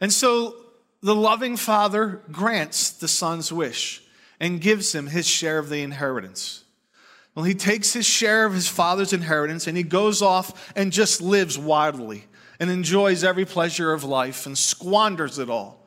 And 0.00 0.12
so 0.12 0.54
the 1.02 1.14
loving 1.14 1.56
father 1.56 2.22
grants 2.30 2.90
the 2.90 3.08
son's 3.08 3.52
wish 3.52 4.02
and 4.38 4.60
gives 4.60 4.94
him 4.94 5.06
his 5.06 5.26
share 5.26 5.58
of 5.58 5.68
the 5.68 5.82
inheritance. 5.82 6.64
Well, 7.34 7.44
he 7.44 7.54
takes 7.54 7.92
his 7.92 8.06
share 8.06 8.44
of 8.44 8.54
his 8.54 8.68
father's 8.68 9.12
inheritance 9.12 9.66
and 9.66 9.76
he 9.76 9.82
goes 9.82 10.22
off 10.22 10.72
and 10.76 10.92
just 10.92 11.20
lives 11.20 11.58
wildly 11.58 12.26
and 12.60 12.70
enjoys 12.70 13.24
every 13.24 13.44
pleasure 13.44 13.92
of 13.92 14.04
life 14.04 14.46
and 14.46 14.56
squanders 14.56 15.38
it 15.38 15.50
all 15.50 15.83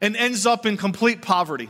and 0.00 0.16
ends 0.16 0.46
up 0.46 0.66
in 0.66 0.76
complete 0.76 1.22
poverty. 1.22 1.68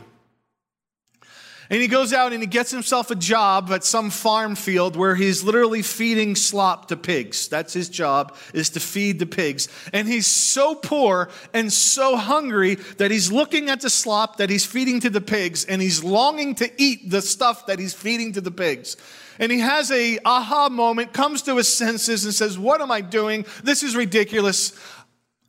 And 1.71 1.81
he 1.81 1.87
goes 1.87 2.11
out 2.11 2.33
and 2.33 2.43
he 2.43 2.47
gets 2.47 2.69
himself 2.69 3.11
a 3.11 3.15
job 3.15 3.71
at 3.71 3.85
some 3.85 4.09
farm 4.09 4.55
field 4.55 4.97
where 4.97 5.15
he's 5.15 5.41
literally 5.41 5.81
feeding 5.81 6.35
slop 6.35 6.89
to 6.89 6.97
pigs. 6.97 7.47
That's 7.47 7.71
his 7.71 7.87
job, 7.87 8.35
is 8.53 8.71
to 8.71 8.81
feed 8.81 9.19
the 9.19 9.25
pigs. 9.25 9.69
And 9.93 10.05
he's 10.05 10.27
so 10.27 10.75
poor 10.75 11.29
and 11.53 11.71
so 11.71 12.17
hungry 12.17 12.75
that 12.97 13.09
he's 13.09 13.31
looking 13.31 13.69
at 13.69 13.79
the 13.79 13.89
slop 13.89 14.35
that 14.35 14.49
he's 14.49 14.65
feeding 14.65 14.99
to 14.99 15.09
the 15.09 15.21
pigs 15.21 15.63
and 15.63 15.81
he's 15.81 16.03
longing 16.03 16.55
to 16.55 16.69
eat 16.77 17.09
the 17.09 17.21
stuff 17.21 17.67
that 17.67 17.79
he's 17.79 17.93
feeding 17.93 18.33
to 18.33 18.41
the 18.41 18.51
pigs. 18.51 18.97
And 19.39 19.49
he 19.49 19.59
has 19.59 19.89
a 19.91 20.19
aha 20.25 20.67
moment, 20.67 21.13
comes 21.13 21.41
to 21.43 21.55
his 21.55 21.69
senses 21.69 22.25
and 22.25 22.33
says, 22.33 22.59
"What 22.59 22.81
am 22.81 22.91
I 22.91 22.99
doing? 22.99 23.45
This 23.63 23.81
is 23.81 23.95
ridiculous. 23.95 24.73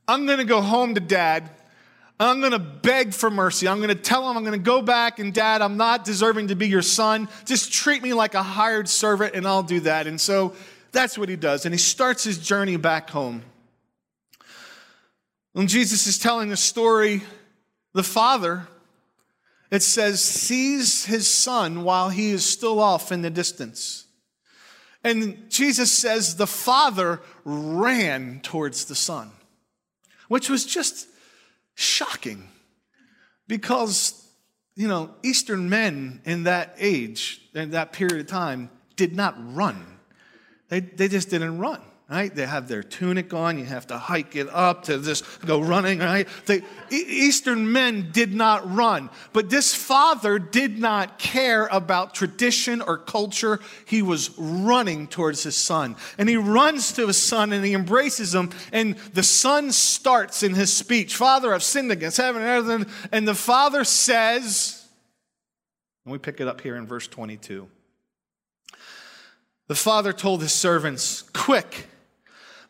I'm 0.06 0.24
going 0.26 0.38
to 0.38 0.44
go 0.44 0.60
home 0.60 0.94
to 0.94 1.00
dad 1.00 1.50
I'm 2.20 2.40
going 2.40 2.52
to 2.52 2.58
beg 2.58 3.14
for 3.14 3.30
mercy. 3.30 3.66
I'm 3.66 3.78
going 3.78 3.88
to 3.88 3.94
tell 3.94 4.30
him 4.30 4.36
I'm 4.36 4.44
going 4.44 4.58
to 4.58 4.64
go 4.64 4.80
back 4.80 5.18
and 5.18 5.34
dad, 5.34 5.60
I'm 5.60 5.76
not 5.76 6.04
deserving 6.04 6.48
to 6.48 6.54
be 6.54 6.68
your 6.68 6.82
son. 6.82 7.28
Just 7.44 7.72
treat 7.72 8.02
me 8.02 8.12
like 8.12 8.34
a 8.34 8.42
hired 8.42 8.88
servant 8.88 9.34
and 9.34 9.46
I'll 9.46 9.62
do 9.62 9.80
that. 9.80 10.06
And 10.06 10.20
so 10.20 10.54
that's 10.92 11.18
what 11.18 11.28
he 11.28 11.36
does. 11.36 11.64
And 11.64 11.74
he 11.74 11.78
starts 11.78 12.22
his 12.22 12.38
journey 12.38 12.76
back 12.76 13.10
home. 13.10 13.42
When 15.52 15.66
Jesus 15.66 16.06
is 16.06 16.18
telling 16.18 16.48
the 16.48 16.56
story, 16.56 17.22
the 17.92 18.02
father, 18.02 18.68
it 19.70 19.82
says, 19.82 20.22
sees 20.22 21.04
his 21.04 21.32
son 21.32 21.82
while 21.82 22.10
he 22.10 22.30
is 22.30 22.44
still 22.44 22.78
off 22.78 23.10
in 23.10 23.22
the 23.22 23.30
distance. 23.30 24.06
And 25.04 25.50
Jesus 25.50 25.90
says 25.90 26.36
the 26.36 26.46
father 26.46 27.20
ran 27.44 28.40
towards 28.40 28.84
the 28.84 28.94
son, 28.94 29.30
which 30.28 30.48
was 30.48 30.64
just 30.64 31.08
shocking 31.74 32.48
because, 33.46 34.28
you 34.74 34.88
know, 34.88 35.10
Eastern 35.22 35.68
men 35.68 36.20
in 36.24 36.44
that 36.44 36.74
age, 36.78 37.42
in 37.54 37.70
that 37.70 37.92
period 37.92 38.20
of 38.20 38.26
time, 38.26 38.70
did 38.96 39.14
not 39.14 39.34
run. 39.54 39.98
They, 40.68 40.80
they 40.80 41.08
just 41.08 41.30
didn't 41.30 41.58
run 41.58 41.80
right? 42.08 42.34
They 42.34 42.46
have 42.46 42.68
their 42.68 42.82
tunic 42.82 43.32
on. 43.32 43.58
You 43.58 43.64
have 43.64 43.86
to 43.86 43.98
hike 43.98 44.36
it 44.36 44.48
up 44.50 44.84
to 44.84 44.98
just 44.98 45.24
go 45.46 45.60
running, 45.60 46.00
right? 46.00 46.28
The 46.46 46.62
Eastern 46.90 47.72
men 47.72 48.10
did 48.12 48.34
not 48.34 48.70
run, 48.74 49.08
but 49.32 49.48
this 49.48 49.74
father 49.74 50.38
did 50.38 50.78
not 50.78 51.18
care 51.18 51.66
about 51.72 52.14
tradition 52.14 52.82
or 52.82 52.98
culture. 52.98 53.60
He 53.86 54.02
was 54.02 54.36
running 54.38 55.06
towards 55.06 55.42
his 55.42 55.56
son, 55.56 55.96
and 56.18 56.28
he 56.28 56.36
runs 56.36 56.92
to 56.92 57.06
his 57.06 57.22
son 57.22 57.52
and 57.52 57.64
he 57.64 57.74
embraces 57.74 58.34
him. 58.34 58.50
And 58.72 58.96
the 59.14 59.22
son 59.22 59.72
starts 59.72 60.42
in 60.42 60.54
his 60.54 60.72
speech, 60.72 61.16
"Father, 61.16 61.54
I've 61.54 61.62
sinned 61.62 61.92
against 61.92 62.18
heaven 62.18 62.42
and 62.42 62.70
earth." 62.70 63.08
And 63.10 63.26
the 63.26 63.34
father 63.34 63.84
says, 63.84 64.82
and 66.04 66.12
we 66.12 66.18
pick 66.18 66.40
it 66.40 66.48
up 66.48 66.60
here 66.60 66.76
in 66.76 66.86
verse 66.86 67.06
22. 67.06 67.68
The 69.68 69.74
father 69.74 70.12
told 70.12 70.42
his 70.42 70.52
servants, 70.52 71.22
Quick, 71.32 71.86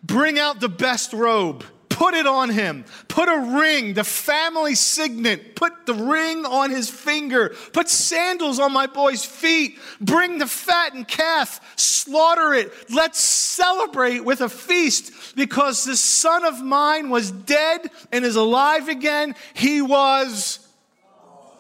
Bring 0.03 0.39
out 0.39 0.61
the 0.61 0.69
best 0.69 1.13
robe. 1.13 1.65
Put 1.89 2.15
it 2.15 2.27
on 2.27 2.49
him. 2.49 2.85
Put 3.07 3.29
a 3.29 3.59
ring, 3.61 3.95
the 3.95 4.03
family 4.03 4.75
signet. 4.75 5.55
Put 5.55 5.87
the 5.87 5.95
ring 5.95 6.45
on 6.45 6.71
his 6.71 6.91
finger. 6.91 7.55
Put 7.73 7.89
sandals 7.89 8.59
on 8.59 8.73
my 8.73 8.87
boy's 8.87 9.25
feet. 9.25 9.79
Bring 10.01 10.39
the 10.39 10.47
fattened 10.47 11.07
calf. 11.07 11.61
Slaughter 11.77 12.55
it. 12.55 12.73
Let's 12.91 13.21
celebrate 13.21 14.25
with 14.25 14.41
a 14.41 14.49
feast 14.49 15.37
because 15.37 15.85
this 15.85 16.01
son 16.01 16.45
of 16.45 16.61
mine 16.63 17.11
was 17.11 17.31
dead 17.31 17.89
and 18.11 18.25
is 18.25 18.37
alive 18.37 18.89
again. 18.89 19.37
He 19.55 19.81
was 19.83 20.67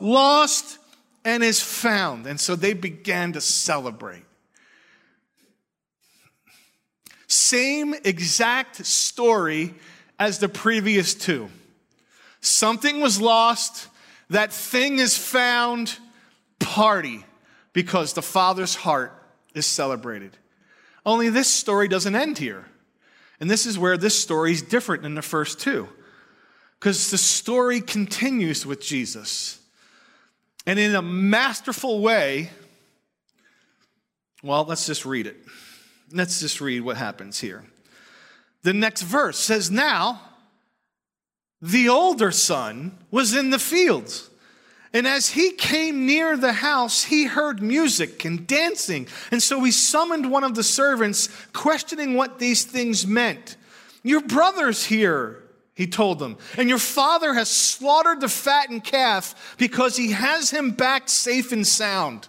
lost 0.00 0.78
and 1.24 1.44
is 1.44 1.60
found. 1.60 2.26
And 2.26 2.40
so 2.40 2.56
they 2.56 2.72
began 2.72 3.34
to 3.34 3.40
celebrate. 3.40 4.24
Same 7.32 7.94
exact 8.04 8.84
story 8.84 9.72
as 10.18 10.38
the 10.38 10.50
previous 10.50 11.14
two. 11.14 11.48
Something 12.42 13.00
was 13.00 13.22
lost, 13.22 13.88
that 14.28 14.52
thing 14.52 14.98
is 14.98 15.16
found, 15.16 15.98
party, 16.58 17.24
because 17.72 18.12
the 18.12 18.20
Father's 18.20 18.74
heart 18.74 19.14
is 19.54 19.64
celebrated. 19.64 20.36
Only 21.06 21.30
this 21.30 21.48
story 21.48 21.88
doesn't 21.88 22.14
end 22.14 22.36
here. 22.36 22.66
And 23.40 23.50
this 23.50 23.64
is 23.64 23.78
where 23.78 23.96
this 23.96 24.20
story 24.20 24.52
is 24.52 24.60
different 24.60 25.02
than 25.02 25.14
the 25.14 25.22
first 25.22 25.58
two. 25.58 25.88
Because 26.78 27.10
the 27.10 27.16
story 27.16 27.80
continues 27.80 28.66
with 28.66 28.82
Jesus. 28.82 29.58
And 30.66 30.78
in 30.78 30.94
a 30.94 31.00
masterful 31.00 32.00
way, 32.00 32.50
well, 34.42 34.64
let's 34.64 34.84
just 34.84 35.06
read 35.06 35.26
it. 35.26 35.38
Let's 36.12 36.40
just 36.40 36.60
read 36.60 36.82
what 36.82 36.96
happens 36.96 37.40
here. 37.40 37.64
The 38.62 38.72
next 38.72 39.02
verse 39.02 39.38
says, 39.38 39.70
Now 39.70 40.20
the 41.60 41.88
older 41.88 42.32
son 42.32 42.98
was 43.10 43.34
in 43.34 43.50
the 43.50 43.58
fields. 43.58 44.28
And 44.94 45.06
as 45.06 45.30
he 45.30 45.52
came 45.52 46.04
near 46.04 46.36
the 46.36 46.52
house, 46.52 47.04
he 47.04 47.24
heard 47.24 47.62
music 47.62 48.24
and 48.26 48.46
dancing. 48.46 49.06
And 49.30 49.42
so 49.42 49.62
he 49.64 49.70
summoned 49.70 50.30
one 50.30 50.44
of 50.44 50.54
the 50.54 50.62
servants, 50.62 51.28
questioning 51.52 52.14
what 52.14 52.38
these 52.38 52.64
things 52.64 53.06
meant. 53.06 53.56
Your 54.02 54.20
brother's 54.20 54.84
here, 54.84 55.42
he 55.74 55.86
told 55.86 56.18
them, 56.18 56.36
and 56.58 56.68
your 56.68 56.78
father 56.78 57.32
has 57.32 57.48
slaughtered 57.48 58.20
the 58.20 58.28
fattened 58.28 58.84
calf 58.84 59.56
because 59.56 59.96
he 59.96 60.10
has 60.10 60.50
him 60.50 60.72
back 60.72 61.08
safe 61.08 61.52
and 61.52 61.66
sound. 61.66 62.28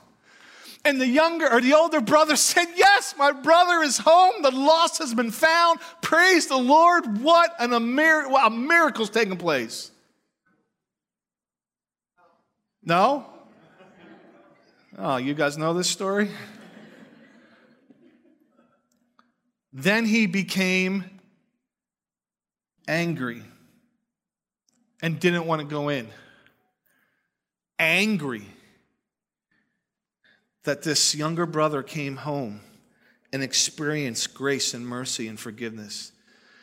And 0.86 1.00
the 1.00 1.08
younger 1.08 1.52
or 1.52 1.62
the 1.62 1.74
older 1.74 2.02
brother 2.02 2.36
said, 2.36 2.67
Yes, 2.76 3.15
my 3.17 3.32
brother 3.32 3.82
is 3.82 3.98
home. 3.98 4.41
The 4.41 4.52
lost 4.52 5.00
has 5.00 5.13
been 5.13 5.32
found. 5.32 5.80
Praise 6.02 6.48
the 6.48 6.58
Lord. 6.58 7.22
What 7.22 7.54
an, 7.60 7.74
a, 7.74 7.80
mir- 7.80 8.26
a 8.26 8.50
miracle's 8.50 9.10
taking 9.10 9.38
place. 9.38 9.91
No? 12.84 13.26
Oh, 14.98 15.17
you 15.17 15.34
guys 15.34 15.58
know 15.58 15.74
this 15.74 15.89
story? 15.89 16.30
then 19.74 20.06
he 20.06 20.28
became 20.28 21.04
angry 22.88 23.41
and 25.02 25.19
didn't 25.19 25.48
want 25.48 25.62
to 25.62 25.67
go 25.67 25.89
in. 25.89 26.08
Angry 27.80 28.46
that 30.63 30.84
this 30.84 31.15
younger 31.15 31.45
brother 31.45 31.84
came 31.84 32.17
home 32.17 32.62
and 33.32 33.43
experienced 33.43 34.34
grace 34.34 34.73
and 34.73 34.88
mercy 34.88 35.28
and 35.28 35.39
forgiveness. 35.39 36.12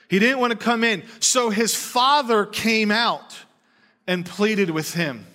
He 0.09 0.19
didn't 0.19 0.41
want 0.41 0.53
to 0.53 0.59
come 0.59 0.83
in, 0.83 1.05
so 1.21 1.51
his 1.51 1.75
father 1.75 2.47
came 2.47 2.91
out 2.91 3.37
and 4.07 4.27
pleaded 4.27 4.71
with 4.71 4.95
him. 4.95 5.27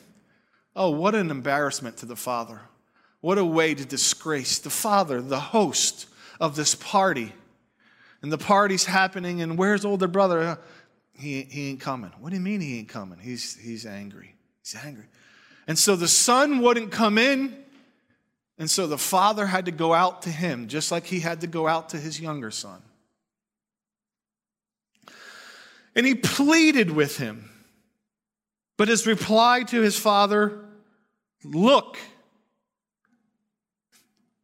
Oh, 0.75 0.89
what 0.89 1.15
an 1.15 1.32
embarrassment 1.32 1.97
to 1.97 2.06
the 2.06 2.15
father. 2.15 2.60
What 3.21 3.38
a 3.38 3.45
way 3.45 3.73
to 3.73 3.86
disgrace 3.86 4.60
the 4.60 4.69
father, 4.69 5.21
the 5.21 5.39
host 5.39 6.08
of 6.39 6.56
this 6.56 6.75
party. 6.75 7.34
And 8.21 8.32
the 8.32 8.38
party's 8.38 8.86
happening, 8.86 9.41
and 9.41 9.58
where's 9.58 9.86
older 9.86 10.08
brother? 10.08 10.60
He, 11.13 11.43
he 11.43 11.69
ain't 11.69 11.80
coming. 11.80 12.12
What 12.19 12.32
do 12.32 12.36
you 12.36 12.41
mean 12.41 12.60
he 12.60 12.80
ain't 12.80 12.89
coming? 12.89 13.19
He's, 13.19 13.56
he's 13.56 13.86
angry. 13.86 14.36
He's 14.63 14.75
angry. 14.84 15.06
And 15.67 15.80
so 15.80 15.95
the 15.95 16.08
son 16.08 16.60
wouldn't 16.60 16.91
come 16.91 17.17
in. 17.17 17.64
And 18.58 18.70
so 18.70 18.88
the 18.88 18.98
father 18.98 19.48
had 19.48 19.65
to 19.65 19.72
go 19.72 19.94
out 19.94 20.22
to 20.24 20.30
him, 20.30 20.68
just 20.68 20.91
like 20.91 21.06
he 21.06 21.20
had 21.20 21.41
to 21.41 21.48
go 21.48 21.68
out 21.68 21.89
to 21.89 21.98
his 21.98 22.20
younger 22.20 22.52
son. 22.52 22.82
And 25.96 26.06
he 26.06 26.15
pleaded 26.15 26.91
with 26.91 27.18
him. 27.18 27.50
But 28.78 28.89
his 28.89 29.08
reply 29.08 29.63
to 29.63 29.82
his 29.82 29.98
father, 29.98 30.60
look. 31.44 31.98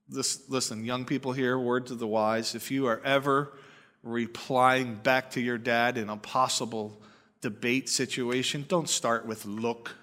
This, 0.08 0.42
listen, 0.50 0.86
young 0.86 1.06
people 1.06 1.34
here, 1.34 1.58
word 1.58 1.88
to 1.88 1.96
the 1.96 2.08
wise. 2.08 2.56
If 2.56 2.72
you 2.72 2.88
are 2.88 3.02
ever 3.04 3.54
replying 4.04 4.96
back 4.96 5.32
to 5.32 5.42
your 5.42 5.58
dad 5.58 5.98
in 5.98 6.10
a 6.10 6.18
possible 6.18 7.02
debate 7.42 7.90
situation, 7.90 8.66
don't 8.68 8.90
start 8.90 9.26
with 9.26 9.46
look. 9.46 9.96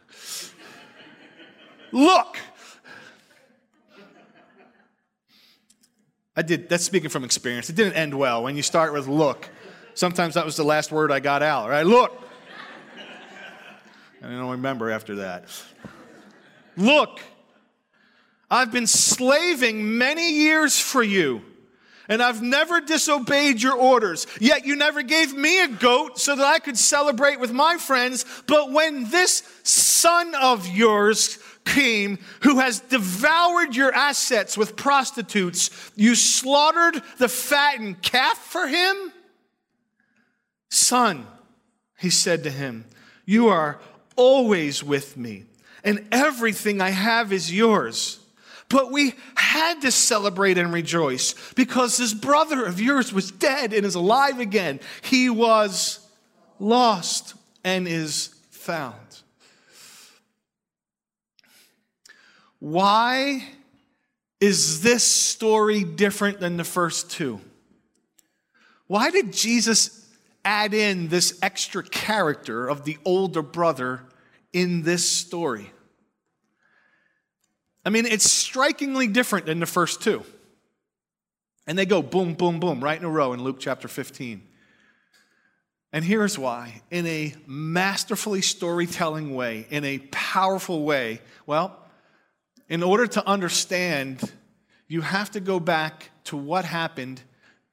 look! 1.92 2.38
I 6.38 6.42
did, 6.42 6.68
that's 6.68 6.84
speaking 6.84 7.10
from 7.10 7.24
experience. 7.24 7.68
It 7.68 7.74
didn't 7.74 7.94
end 7.94 8.14
well 8.14 8.44
when 8.44 8.54
you 8.54 8.62
start 8.62 8.92
with 8.92 9.08
look. 9.08 9.48
Sometimes 9.94 10.34
that 10.34 10.44
was 10.44 10.54
the 10.54 10.62
last 10.62 10.92
word 10.92 11.10
I 11.10 11.18
got 11.18 11.42
out, 11.42 11.68
right? 11.68 11.84
Look. 11.84 12.12
I 14.22 14.28
don't 14.28 14.50
remember 14.50 14.88
after 14.88 15.16
that. 15.16 15.46
Look, 16.76 17.18
I've 18.48 18.70
been 18.70 18.86
slaving 18.86 19.98
many 19.98 20.32
years 20.32 20.78
for 20.78 21.02
you, 21.02 21.42
and 22.08 22.22
I've 22.22 22.40
never 22.40 22.80
disobeyed 22.80 23.60
your 23.60 23.74
orders. 23.74 24.28
Yet 24.38 24.64
you 24.64 24.76
never 24.76 25.02
gave 25.02 25.34
me 25.34 25.64
a 25.64 25.66
goat 25.66 26.20
so 26.20 26.36
that 26.36 26.46
I 26.46 26.60
could 26.60 26.78
celebrate 26.78 27.40
with 27.40 27.50
my 27.50 27.78
friends. 27.78 28.24
But 28.46 28.70
when 28.70 29.10
this 29.10 29.42
son 29.64 30.36
of 30.36 30.68
yours 30.68 31.40
who 32.42 32.58
has 32.58 32.80
devoured 32.80 33.76
your 33.76 33.92
assets 33.94 34.56
with 34.56 34.76
prostitutes. 34.76 35.70
You 35.96 36.14
slaughtered 36.14 37.02
the 37.18 37.28
fattened 37.28 38.02
calf 38.02 38.38
for 38.38 38.66
him? 38.66 39.12
Son, 40.70 41.26
he 41.98 42.10
said 42.10 42.44
to 42.44 42.50
him, 42.50 42.84
you 43.24 43.48
are 43.48 43.78
always 44.16 44.82
with 44.82 45.16
me, 45.16 45.44
and 45.84 46.06
everything 46.10 46.80
I 46.80 46.90
have 46.90 47.32
is 47.32 47.52
yours. 47.52 48.20
But 48.68 48.92
we 48.92 49.14
had 49.34 49.80
to 49.82 49.90
celebrate 49.90 50.58
and 50.58 50.72
rejoice 50.72 51.34
because 51.54 51.96
this 51.96 52.12
brother 52.12 52.64
of 52.64 52.80
yours 52.80 53.12
was 53.12 53.30
dead 53.30 53.72
and 53.72 53.86
is 53.86 53.94
alive 53.94 54.40
again. 54.40 54.80
He 55.02 55.30
was 55.30 56.00
lost 56.58 57.34
and 57.64 57.88
is 57.88 58.34
found. 58.50 59.07
Why 62.60 63.44
is 64.40 64.82
this 64.82 65.04
story 65.04 65.84
different 65.84 66.40
than 66.40 66.56
the 66.56 66.64
first 66.64 67.10
two? 67.10 67.40
Why 68.86 69.10
did 69.10 69.32
Jesus 69.32 70.06
add 70.44 70.74
in 70.74 71.08
this 71.08 71.38
extra 71.42 71.82
character 71.82 72.66
of 72.66 72.84
the 72.84 72.98
older 73.04 73.42
brother 73.42 74.02
in 74.52 74.82
this 74.82 75.08
story? 75.08 75.70
I 77.84 77.90
mean, 77.90 78.06
it's 78.06 78.30
strikingly 78.30 79.06
different 79.06 79.46
than 79.46 79.60
the 79.60 79.66
first 79.66 80.02
two. 80.02 80.24
And 81.66 81.78
they 81.78 81.86
go 81.86 82.02
boom, 82.02 82.34
boom, 82.34 82.60
boom, 82.60 82.82
right 82.82 82.98
in 82.98 83.04
a 83.04 83.10
row 83.10 83.34
in 83.34 83.42
Luke 83.42 83.58
chapter 83.60 83.88
15. 83.88 84.42
And 85.92 86.04
here's 86.04 86.38
why 86.38 86.82
in 86.90 87.06
a 87.06 87.34
masterfully 87.46 88.42
storytelling 88.42 89.34
way, 89.34 89.66
in 89.70 89.84
a 89.84 89.98
powerful 90.10 90.84
way, 90.84 91.20
well, 91.46 91.77
in 92.68 92.82
order 92.82 93.06
to 93.06 93.26
understand, 93.26 94.20
you 94.86 95.00
have 95.00 95.30
to 95.32 95.40
go 95.40 95.58
back 95.58 96.10
to 96.24 96.36
what 96.36 96.64
happened 96.64 97.22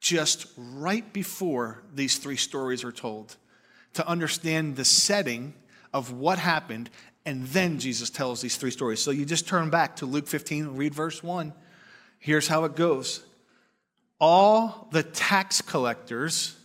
just 0.00 0.46
right 0.56 1.12
before 1.12 1.82
these 1.94 2.18
three 2.18 2.36
stories 2.36 2.84
are 2.84 2.92
told 2.92 3.36
to 3.94 4.06
understand 4.06 4.76
the 4.76 4.84
setting 4.84 5.54
of 5.92 6.12
what 6.12 6.38
happened. 6.38 6.90
And 7.24 7.46
then 7.48 7.78
Jesus 7.78 8.10
tells 8.10 8.40
these 8.40 8.56
three 8.56 8.70
stories. 8.70 9.00
So 9.00 9.10
you 9.10 9.24
just 9.24 9.48
turn 9.48 9.70
back 9.70 9.96
to 9.96 10.06
Luke 10.06 10.28
15, 10.28 10.76
read 10.76 10.94
verse 10.94 11.22
1. 11.22 11.52
Here's 12.18 12.48
how 12.48 12.64
it 12.64 12.76
goes 12.76 13.24
All 14.20 14.88
the 14.92 15.02
tax 15.02 15.60
collectors, 15.60 16.56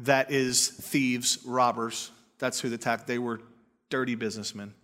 that 0.00 0.30
is, 0.30 0.68
thieves, 0.68 1.38
robbers, 1.44 2.10
that's 2.38 2.60
who 2.60 2.68
the 2.68 2.78
tax, 2.78 3.04
they 3.04 3.18
were 3.18 3.40
dirty 3.88 4.14
businessmen 4.14 4.74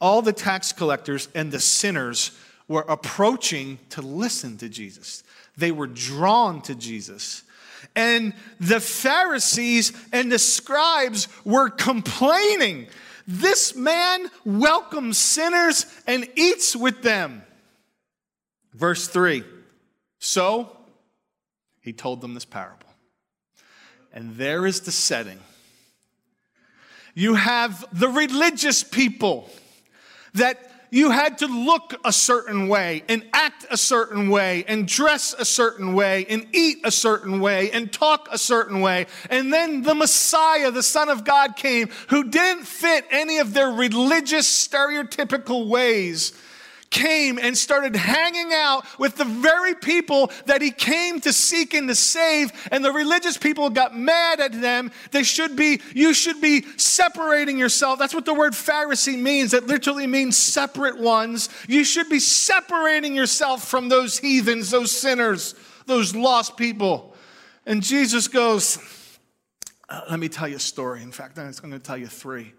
all 0.00 0.22
the 0.22 0.32
tax 0.32 0.72
collectors 0.72 1.28
and 1.34 1.50
the 1.50 1.60
sinners 1.60 2.32
were 2.68 2.84
approaching 2.88 3.78
to 3.90 4.02
listen 4.02 4.56
to 4.58 4.68
Jesus. 4.68 5.22
They 5.56 5.72
were 5.72 5.86
drawn 5.86 6.62
to 6.62 6.74
Jesus. 6.74 7.42
And 7.94 8.34
the 8.58 8.80
Pharisees 8.80 9.92
and 10.12 10.32
the 10.32 10.38
scribes 10.38 11.28
were 11.44 11.70
complaining. 11.70 12.88
This 13.26 13.74
man 13.74 14.30
welcomes 14.44 15.18
sinners 15.18 15.86
and 16.06 16.28
eats 16.36 16.74
with 16.74 17.02
them. 17.02 17.42
Verse 18.72 19.06
3 19.08 19.44
So 20.18 20.76
he 21.80 21.92
told 21.92 22.20
them 22.20 22.34
this 22.34 22.44
parable. 22.44 22.80
And 24.12 24.36
there 24.36 24.66
is 24.66 24.80
the 24.80 24.92
setting. 24.92 25.38
You 27.14 27.34
have 27.34 27.84
the 27.92 28.08
religious 28.08 28.82
people 28.82 29.50
that 30.34 30.70
you 30.90 31.10
had 31.10 31.38
to 31.38 31.48
look 31.48 31.94
a 32.04 32.12
certain 32.12 32.68
way 32.68 33.02
and 33.08 33.24
act 33.32 33.66
a 33.68 33.76
certain 33.76 34.28
way 34.28 34.64
and 34.68 34.86
dress 34.86 35.34
a 35.36 35.44
certain 35.44 35.92
way 35.94 36.24
and 36.28 36.46
eat 36.52 36.78
a 36.84 36.90
certain 36.92 37.40
way 37.40 37.72
and 37.72 37.92
talk 37.92 38.28
a 38.30 38.38
certain 38.38 38.80
way. 38.80 39.06
And 39.28 39.52
then 39.52 39.82
the 39.82 39.94
Messiah, 39.96 40.70
the 40.70 40.84
Son 40.84 41.08
of 41.08 41.24
God, 41.24 41.56
came 41.56 41.90
who 42.10 42.30
didn't 42.30 42.64
fit 42.64 43.06
any 43.10 43.38
of 43.38 43.54
their 43.54 43.70
religious 43.70 44.46
stereotypical 44.46 45.66
ways 45.66 46.32
came 46.94 47.40
and 47.40 47.58
started 47.58 47.96
hanging 47.96 48.52
out 48.54 48.86
with 49.00 49.16
the 49.16 49.24
very 49.24 49.74
people 49.74 50.30
that 50.46 50.62
he 50.62 50.70
came 50.70 51.20
to 51.20 51.32
seek 51.32 51.74
and 51.74 51.88
to 51.88 51.94
save. 51.94 52.52
And 52.70 52.84
the 52.84 52.92
religious 52.92 53.36
people 53.36 53.68
got 53.68 53.98
mad 53.98 54.38
at 54.38 54.52
them. 54.52 54.92
They 55.10 55.24
should 55.24 55.56
be, 55.56 55.80
you 55.92 56.14
should 56.14 56.40
be 56.40 56.64
separating 56.76 57.58
yourself. 57.58 57.98
That's 57.98 58.14
what 58.14 58.24
the 58.24 58.32
word 58.32 58.52
Pharisee 58.52 59.18
means. 59.18 59.52
It 59.52 59.66
literally 59.66 60.06
means 60.06 60.36
separate 60.36 60.96
ones. 60.96 61.48
You 61.68 61.82
should 61.82 62.08
be 62.08 62.20
separating 62.20 63.16
yourself 63.16 63.66
from 63.66 63.88
those 63.88 64.18
heathens, 64.18 64.70
those 64.70 64.92
sinners, 64.92 65.56
those 65.86 66.14
lost 66.14 66.56
people. 66.56 67.16
And 67.66 67.82
Jesus 67.82 68.28
goes, 68.28 68.78
uh, 69.88 70.02
Let 70.08 70.20
me 70.20 70.28
tell 70.28 70.46
you 70.46 70.56
a 70.56 70.60
story. 70.60 71.02
In 71.02 71.10
fact, 71.10 71.38
I'm 71.38 71.50
going 71.50 71.72
to 71.72 71.78
tell 71.80 71.98
you 71.98 72.06
three. 72.06 72.52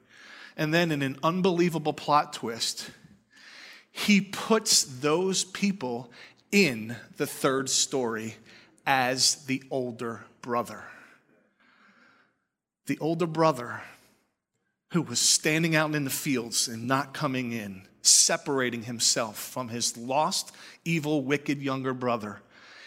And 0.58 0.74
then, 0.74 0.92
in 0.92 1.02
an 1.02 1.18
unbelievable 1.24 1.94
plot 1.94 2.34
twist, 2.34 2.90
he 3.98 4.20
puts 4.20 4.84
those 4.84 5.46
people 5.46 6.12
in 6.52 6.98
the 7.16 7.26
third 7.26 7.70
story 7.70 8.36
as 8.86 9.46
the 9.46 9.64
older 9.72 10.26
brother. 10.42 10.84
The 12.88 13.00
older 13.00 13.26
brother 13.26 13.82
who 14.92 15.02
was 15.02 15.22
standing 15.22 15.78
out 15.78 15.96
in 15.96 16.04
the 16.04 16.10
fields 16.10 16.68
and 16.68 16.86
not 16.88 17.14
coming 17.14 17.54
in, 17.54 17.84
separating 18.02 18.84
himself 18.84 19.38
from 19.40 19.70
his 19.70 19.96
lost, 19.96 20.54
evil, 20.84 21.24
wicked 21.24 21.62
younger 21.62 21.94
brother, 21.94 22.42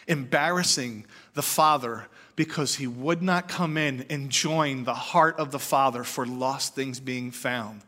embarrassing 0.09 1.07
the 1.33 1.43
father 1.43 2.07
because 2.37 2.75
he 2.75 2.87
would 2.87 3.23
not 3.23 3.49
come 3.49 3.79
in 3.79 4.05
and 4.11 4.29
join 4.29 4.85
the 4.85 4.95
heart 4.95 5.39
of 5.39 5.53
the 5.53 5.59
father 5.59 6.05
for 6.05 6.27
lost 6.27 6.75
things 6.75 7.01
being 7.01 7.31
found. 7.31 7.81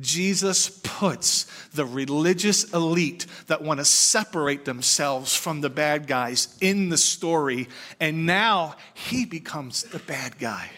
Jesus 0.00 0.68
puts 0.82 1.44
the 1.70 1.84
religious 1.84 2.72
elite 2.72 3.26
that 3.46 3.62
want 3.62 3.80
to 3.80 3.84
separate 3.84 4.64
themselves 4.64 5.34
from 5.34 5.60
the 5.60 5.70
bad 5.70 6.06
guys 6.06 6.56
in 6.60 6.88
the 6.88 6.98
story, 6.98 7.68
and 7.98 8.26
now 8.26 8.76
he 8.94 9.24
becomes 9.24 9.82
the 9.82 9.98
bad 9.98 10.38
guy. 10.38 10.70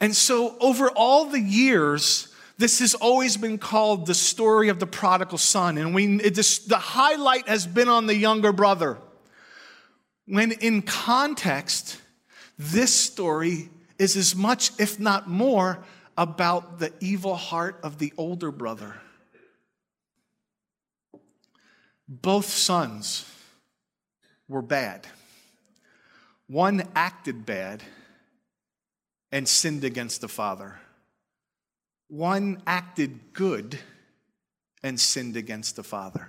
And 0.00 0.14
so, 0.14 0.56
over 0.60 0.90
all 0.90 1.26
the 1.26 1.40
years, 1.40 2.28
this 2.60 2.80
has 2.80 2.94
always 2.94 3.36
been 3.36 3.58
called 3.58 4.06
the 4.06 4.14
story 4.14 4.68
of 4.68 4.78
the 4.80 4.86
prodigal 4.86 5.38
son. 5.38 5.78
And 5.78 5.94
we, 5.94 6.18
the 6.18 6.78
highlight 6.78 7.48
has 7.48 7.66
been 7.66 7.88
on 7.88 8.06
the 8.06 8.14
younger 8.14 8.52
brother. 8.52 8.98
When 10.26 10.52
in 10.52 10.82
context, 10.82 11.98
this 12.58 12.94
story 12.94 13.70
is 13.98 14.16
as 14.16 14.36
much, 14.36 14.72
if 14.78 15.00
not 15.00 15.28
more, 15.28 15.82
about 16.20 16.78
the 16.78 16.92
evil 17.00 17.34
heart 17.34 17.80
of 17.82 17.96
the 17.96 18.12
older 18.18 18.50
brother. 18.50 18.94
Both 22.06 22.44
sons 22.44 23.24
were 24.46 24.60
bad. 24.60 25.06
One 26.46 26.82
acted 26.94 27.46
bad 27.46 27.82
and 29.32 29.48
sinned 29.48 29.82
against 29.82 30.20
the 30.20 30.28
Father. 30.28 30.78
One 32.08 32.60
acted 32.66 33.32
good 33.32 33.78
and 34.82 35.00
sinned 35.00 35.38
against 35.38 35.74
the 35.74 35.82
Father. 35.82 36.28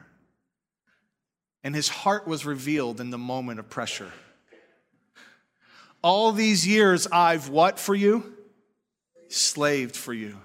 And 1.65 1.75
his 1.75 1.89
heart 1.89 2.25
was 2.25 2.45
revealed 2.45 3.01
in 3.01 3.09
the 3.09 3.17
moment 3.17 3.59
of 3.59 3.69
pressure. 3.69 4.13
All 6.01 6.31
these 6.31 6.65
years, 6.65 7.07
I've 7.11 7.49
what 7.49 7.77
for 7.77 7.93
you? 7.93 8.37
Slaved 9.31 9.95
for 9.95 10.13
you. 10.13 10.37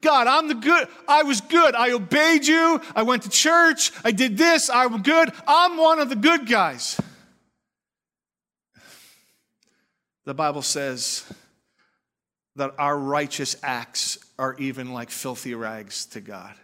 God, 0.00 0.26
I'm 0.26 0.48
the 0.48 0.54
good. 0.54 0.86
I 1.08 1.22
was 1.22 1.40
good. 1.40 1.74
I 1.74 1.92
obeyed 1.92 2.46
you. 2.46 2.80
I 2.94 3.02
went 3.02 3.22
to 3.22 3.30
church. 3.30 3.90
I 4.04 4.12
did 4.12 4.36
this. 4.36 4.68
I'm 4.68 5.02
good. 5.02 5.32
I'm 5.46 5.78
one 5.78 5.98
of 5.98 6.10
the 6.10 6.16
good 6.16 6.46
guys. 6.46 7.00
The 10.26 10.34
Bible 10.34 10.62
says 10.62 11.24
that 12.56 12.74
our 12.78 12.96
righteous 12.96 13.56
acts 13.62 14.18
are 14.38 14.54
even 14.58 14.92
like 14.92 15.10
filthy 15.10 15.54
rags 15.54 16.06
to 16.06 16.20
God. 16.20 16.54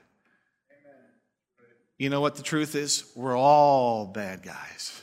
You 1.99 2.09
know 2.09 2.20
what 2.20 2.37
the 2.37 2.42
truth 2.42 2.75
is? 2.75 3.05
We're 3.14 3.37
all 3.37 4.07
bad 4.07 4.42
guys. 4.42 5.01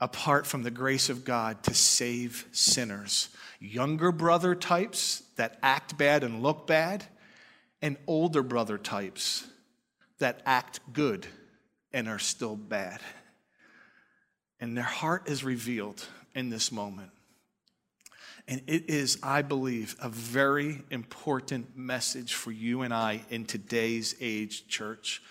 Apart 0.00 0.46
from 0.46 0.64
the 0.64 0.72
grace 0.72 1.08
of 1.08 1.24
God 1.24 1.62
to 1.64 1.74
save 1.74 2.46
sinners. 2.50 3.28
Younger 3.64 4.10
brother 4.10 4.56
types 4.56 5.22
that 5.36 5.56
act 5.62 5.96
bad 5.96 6.24
and 6.24 6.42
look 6.42 6.66
bad, 6.66 7.04
and 7.80 7.96
older 8.08 8.42
brother 8.42 8.76
types 8.76 9.46
that 10.18 10.42
act 10.44 10.80
good 10.92 11.28
and 11.92 12.08
are 12.08 12.18
still 12.18 12.56
bad. 12.56 13.00
And 14.58 14.76
their 14.76 14.82
heart 14.82 15.28
is 15.28 15.44
revealed 15.44 16.04
in 16.34 16.50
this 16.50 16.72
moment. 16.72 17.10
And 18.48 18.62
it 18.66 18.90
is, 18.90 19.18
I 19.22 19.42
believe, 19.42 19.94
a 20.02 20.08
very 20.08 20.82
important 20.90 21.76
message 21.76 22.34
for 22.34 22.50
you 22.50 22.82
and 22.82 22.92
I 22.92 23.22
in 23.30 23.44
today's 23.44 24.16
age, 24.20 24.66
church. 24.66 25.22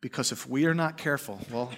Because 0.00 0.30
if 0.30 0.48
we 0.48 0.66
are 0.66 0.74
not 0.74 0.96
careful, 0.96 1.40
well, 1.50 1.72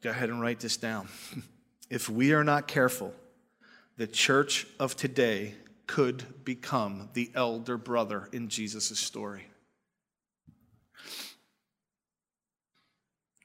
go 0.00 0.10
ahead 0.10 0.28
and 0.30 0.40
write 0.40 0.60
this 0.60 0.76
down. 0.76 1.08
if 1.92 2.08
we 2.08 2.32
are 2.32 2.42
not 2.42 2.66
careful, 2.66 3.12
the 3.98 4.06
church 4.06 4.66
of 4.80 4.96
today 4.96 5.52
could 5.86 6.42
become 6.42 7.10
the 7.12 7.30
elder 7.34 7.76
brother 7.76 8.30
in 8.32 8.48
Jesus' 8.48 8.98
story. 8.98 9.44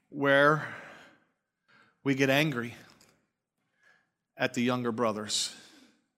Where 0.08 0.66
we 2.06 2.16
get 2.16 2.30
angry 2.30 2.74
at 4.38 4.54
the 4.54 4.62
younger 4.62 4.94
brothers. 4.94 5.54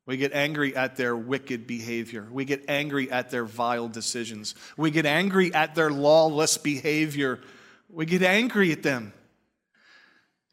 We 0.05 0.17
get 0.17 0.31
angry 0.31 0.75
at 0.75 0.97
their 0.97 1.15
wicked 1.15 1.65
behavior. 1.65 2.27
We 2.31 2.45
get 2.45 2.63
angry 2.67 3.09
at 3.09 3.31
their 3.31 3.45
vile 3.45 3.87
decisions. 3.87 4.53
We 4.77 4.91
get 4.91 5.07
angry 5.07 5.51
at 5.51 5.73
their 5.73 5.89
lawless 5.89 6.59
behavior. 6.59 7.39
We 7.89 8.05
get 8.05 8.21
angry 8.21 8.71
at 8.71 8.83
them 8.83 9.13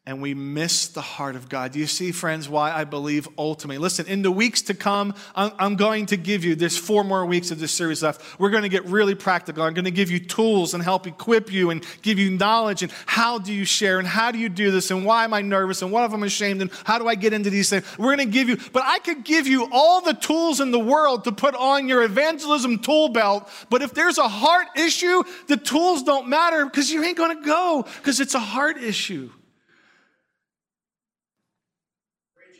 and 0.07 0.21
we 0.21 0.33
miss 0.33 0.87
the 0.87 1.01
heart 1.01 1.35
of 1.35 1.49
God. 1.49 1.73
Do 1.73 1.79
you 1.79 1.85
see, 1.85 2.13
friends, 2.13 2.47
why 2.47 2.71
I 2.71 2.85
believe 2.85 3.27
ultimately? 3.37 3.77
Listen, 3.77 4.07
in 4.07 4.21
the 4.21 4.31
weeks 4.31 4.61
to 4.63 4.73
come, 4.73 5.13
I'm 5.35 5.75
going 5.75 6.05
to 6.07 6.17
give 6.17 6.45
you, 6.45 6.55
there's 6.55 6.77
four 6.77 7.03
more 7.03 7.25
weeks 7.25 7.51
of 7.51 7.59
this 7.59 7.73
series 7.73 8.01
left. 8.01 8.21
We're 8.39 8.49
going 8.49 8.63
to 8.63 8.69
get 8.69 8.85
really 8.85 9.15
practical. 9.15 9.63
I'm 9.63 9.73
going 9.73 9.83
to 9.83 9.91
give 9.91 10.09
you 10.09 10.19
tools 10.19 10.73
and 10.73 10.81
help 10.81 11.07
equip 11.07 11.51
you 11.51 11.71
and 11.71 11.85
give 12.03 12.17
you 12.19 12.31
knowledge 12.31 12.83
and 12.83 12.91
how 13.05 13.37
do 13.37 13.51
you 13.53 13.65
share 13.65 13.99
and 13.99 14.07
how 14.07 14.31
do 14.31 14.39
you 14.39 14.47
do 14.47 14.71
this 14.71 14.91
and 14.91 15.05
why 15.05 15.25
am 15.25 15.33
I 15.33 15.41
nervous 15.41 15.81
and 15.81 15.91
what 15.91 16.05
if 16.05 16.13
I'm 16.13 16.23
ashamed 16.23 16.61
and 16.61 16.71
how 16.85 16.97
do 16.97 17.09
I 17.09 17.15
get 17.15 17.33
into 17.33 17.49
these 17.49 17.69
things? 17.69 17.85
We're 17.97 18.15
going 18.15 18.29
to 18.29 18.33
give 18.33 18.47
you, 18.47 18.55
but 18.71 18.83
I 18.85 18.99
could 18.99 19.25
give 19.25 19.45
you 19.45 19.67
all 19.73 19.99
the 19.99 20.13
tools 20.13 20.61
in 20.61 20.71
the 20.71 20.79
world 20.79 21.25
to 21.25 21.33
put 21.33 21.53
on 21.53 21.89
your 21.89 22.03
evangelism 22.03 22.79
tool 22.79 23.09
belt. 23.09 23.49
But 23.69 23.81
if 23.81 23.93
there's 23.93 24.19
a 24.19 24.29
heart 24.29 24.67
issue, 24.77 25.23
the 25.47 25.57
tools 25.57 26.03
don't 26.03 26.29
matter 26.29 26.63
because 26.63 26.89
you 26.89 27.03
ain't 27.03 27.17
going 27.17 27.37
to 27.37 27.45
go 27.45 27.85
because 27.97 28.21
it's 28.21 28.35
a 28.35 28.39
heart 28.39 28.81
issue. 28.81 29.31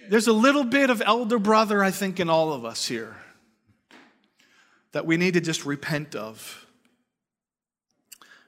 There's 0.10 0.28
a 0.28 0.34
little 0.34 0.64
bit 0.64 0.90
of 0.90 1.02
elder 1.06 1.40
brother, 1.40 1.84
I 1.84 1.92
think, 1.92 2.20
in 2.20 2.30
all 2.30 2.54
of 2.54 2.66
us 2.66 2.86
here 2.86 3.16
that 4.92 5.06
we 5.06 5.18
need 5.18 5.34
to 5.36 5.42
just 5.42 5.66
repent 5.66 6.16
of. 6.16 6.66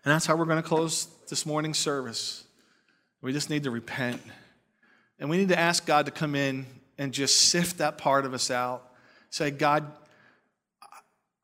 And 0.03 0.13
that's 0.13 0.25
how 0.25 0.35
we're 0.35 0.45
going 0.45 0.61
to 0.61 0.67
close 0.67 1.07
this 1.27 1.45
morning's 1.45 1.77
service. 1.77 2.43
We 3.21 3.33
just 3.33 3.49
need 3.49 3.63
to 3.63 3.71
repent. 3.71 4.21
And 5.19 5.29
we 5.29 5.37
need 5.37 5.49
to 5.49 5.59
ask 5.59 5.85
God 5.85 6.05
to 6.05 6.11
come 6.11 6.35
in 6.35 6.65
and 6.97 7.13
just 7.13 7.37
sift 7.49 7.79
that 7.79 7.97
part 7.97 8.25
of 8.25 8.33
us 8.33 8.49
out. 8.49 8.93
Say, 9.29 9.51
God, 9.51 9.91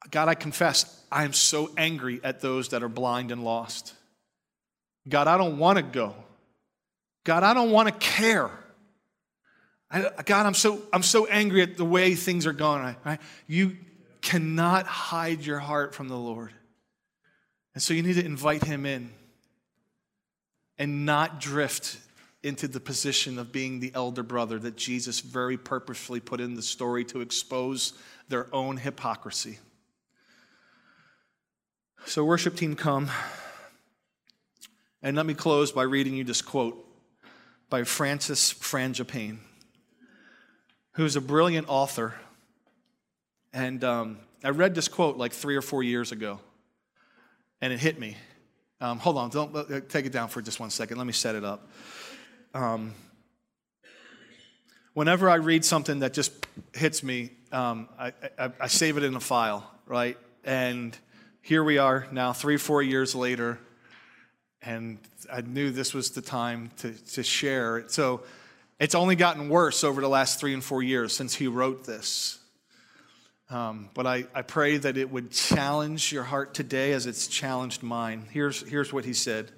God, 0.10 0.30
I 0.30 0.36
confess, 0.36 1.04
I 1.12 1.24
am 1.24 1.34
so 1.34 1.70
angry 1.78 2.20
at 2.24 2.42
those 2.42 2.70
that 2.70 2.82
are 2.82 2.90
blind 2.90 3.32
and 3.32 3.44
lost. 3.44 3.94
God, 5.08 5.28
I 5.28 5.38
don't 5.38 5.58
want 5.58 5.78
to 5.78 5.84
go. 5.84 6.16
God, 7.26 7.44
I 7.44 7.54
don't 7.54 7.72
want 7.72 7.90
to 7.90 7.94
care. 7.94 8.50
I, 9.96 10.04
uh, 10.04 10.22
God, 10.26 10.46
I'm 10.46 10.54
so, 10.54 10.82
I'm 10.92 11.04
so 11.04 11.26
angry 11.26 11.62
at 11.62 11.78
the 11.78 11.86
way 11.86 12.16
things 12.16 12.46
are 12.46 12.54
going. 12.54 12.98
Right? 13.06 13.20
You 13.48 13.78
cannot 14.22 14.86
hide 14.86 15.46
your 15.46 15.60
heart 15.60 15.96
from 15.96 16.10
the 16.10 16.18
Lord. 16.18 16.52
And 17.74 17.82
so 17.82 17.94
you 17.94 18.04
need 18.04 18.16
to 18.16 18.26
invite 18.26 18.66
him 18.66 18.86
in 18.86 19.10
and 20.78 21.06
not 21.06 21.40
drift 21.40 21.98
into 22.44 22.68
the 22.68 22.82
position 22.82 23.40
of 23.40 23.54
being 23.54 23.80
the 23.80 23.92
elder 23.96 24.22
brother 24.22 24.60
that 24.60 24.76
Jesus 24.76 25.22
very 25.22 25.58
purposefully 25.58 26.20
put 26.20 26.42
in 26.42 26.56
the 26.56 26.62
story 26.62 27.06
to 27.06 27.22
expose 27.22 27.94
their 28.28 28.54
own 28.54 28.76
hypocrisy. 28.76 29.60
So, 32.06 32.26
worship 32.26 32.58
team, 32.58 32.76
come. 32.76 33.10
And 35.02 35.16
let 35.16 35.26
me 35.26 35.34
close 35.34 35.72
by 35.72 35.84
reading 35.84 36.16
you 36.16 36.26
this 36.26 36.42
quote 36.42 36.86
by 37.70 37.84
Francis 37.84 38.54
Frangipane 38.54 39.40
who's 40.96 41.16
a 41.16 41.22
brilliant 41.22 41.68
author. 41.70 42.14
And 43.54 43.84
um, 43.84 44.18
I 44.44 44.50
read 44.50 44.76
this 44.76 44.88
quote 44.88 45.18
like 45.18 45.32
three 45.32 45.56
or 45.56 45.62
four 45.62 45.84
years 45.84 46.12
ago, 46.12 46.40
and 47.62 47.72
it 47.72 47.80
hit 47.80 48.00
me. 48.00 48.18
Um, 48.82 49.00
hold 49.00 49.18
on, 49.18 49.30
don't 49.30 49.56
uh, 49.56 49.80
take 49.88 50.06
it 50.06 50.12
down 50.12 50.28
for 50.28 50.42
just 50.42 50.60
one 50.60 50.70
second. 50.70 50.98
Let 50.98 51.08
me 51.08 51.14
set 51.14 51.36
it 51.36 51.46
up. 51.46 51.70
Um, 52.54 52.94
whenever 54.94 55.30
I 55.30 55.36
read 55.36 55.64
something 55.64 56.00
that 56.00 56.14
just 56.14 56.34
hits 56.74 57.04
me, 57.04 57.32
um, 57.52 57.88
I, 57.98 58.14
I, 58.38 58.52
I 58.62 58.68
save 58.68 58.98
it 58.98 59.04
in 59.04 59.16
a 59.16 59.20
file, 59.20 59.70
right? 59.86 60.18
And 60.44 60.98
here 61.42 61.64
we 61.64 61.78
are 61.78 62.08
now, 62.12 62.34
three, 62.34 62.58
four 62.58 62.82
years 62.82 63.16
later, 63.16 63.60
and 64.62 64.98
I 65.32 65.42
knew 65.42 65.72
this 65.72 65.94
was 65.94 66.12
the 66.12 66.22
time 66.22 66.72
to, 66.78 66.92
to 67.14 67.24
share. 67.24 67.78
It. 67.78 67.92
So 67.92 68.24
it's 68.80 68.96
only 68.96 69.16
gotten 69.16 69.50
worse 69.50 69.84
over 69.84 70.02
the 70.02 70.10
last 70.10 70.40
three 70.40 70.54
and 70.54 70.64
four 70.64 70.84
years 70.84 71.14
since 71.16 71.34
he 71.34 71.48
wrote 71.48 71.86
this. 71.86 72.40
Um, 73.50 73.90
but 73.94 74.08
I, 74.08 74.26
I 74.34 74.42
pray 74.42 74.78
that 74.78 74.98
it 74.98 75.12
would 75.12 75.32
challenge 75.32 76.12
your 76.12 76.24
heart 76.24 76.54
today 76.54 76.94
as 76.94 77.06
it's 77.06 77.28
challenged 77.28 77.84
mine. 77.84 78.26
Here's, 78.32 78.68
here's 78.68 78.92
what 78.92 79.06
he 79.06 79.14
said 79.14 79.52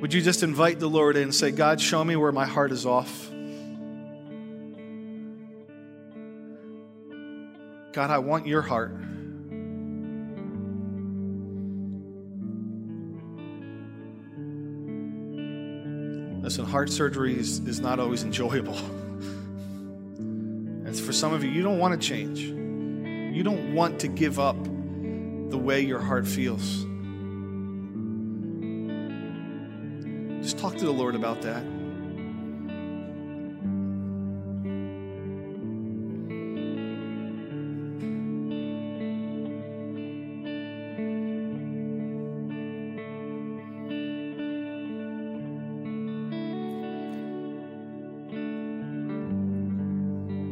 would 0.00 0.12
you 0.12 0.20
just 0.20 0.42
invite 0.42 0.80
the 0.80 0.88
Lord 0.88 1.16
in 1.16 1.22
and 1.22 1.32
say, 1.32 1.52
God, 1.52 1.80
show 1.80 2.02
me 2.02 2.16
where 2.16 2.32
my 2.32 2.44
heart 2.44 2.72
is 2.72 2.84
off? 2.84 3.30
God, 7.92 8.10
I 8.10 8.18
want 8.18 8.48
your 8.48 8.62
heart. 8.62 8.90
Listen, 16.42 16.64
heart 16.64 16.90
surgery 16.90 17.38
is, 17.38 17.60
is 17.60 17.78
not 17.78 18.00
always 18.00 18.24
enjoyable. 18.24 18.76
And 20.16 20.98
for 20.98 21.12
some 21.12 21.32
of 21.32 21.44
you, 21.44 21.50
you 21.50 21.62
don't 21.62 21.78
want 21.78 21.94
to 21.94 22.08
change. 22.08 22.40
You 22.40 23.44
don't 23.44 23.72
want 23.72 24.00
to 24.00 24.08
give 24.08 24.40
up 24.40 24.60
the 24.64 25.58
way 25.58 25.82
your 25.82 26.00
heart 26.00 26.26
feels. 26.26 26.84
The 30.86 30.92
Lord 30.92 31.16
about 31.16 31.42
that. 31.42 31.64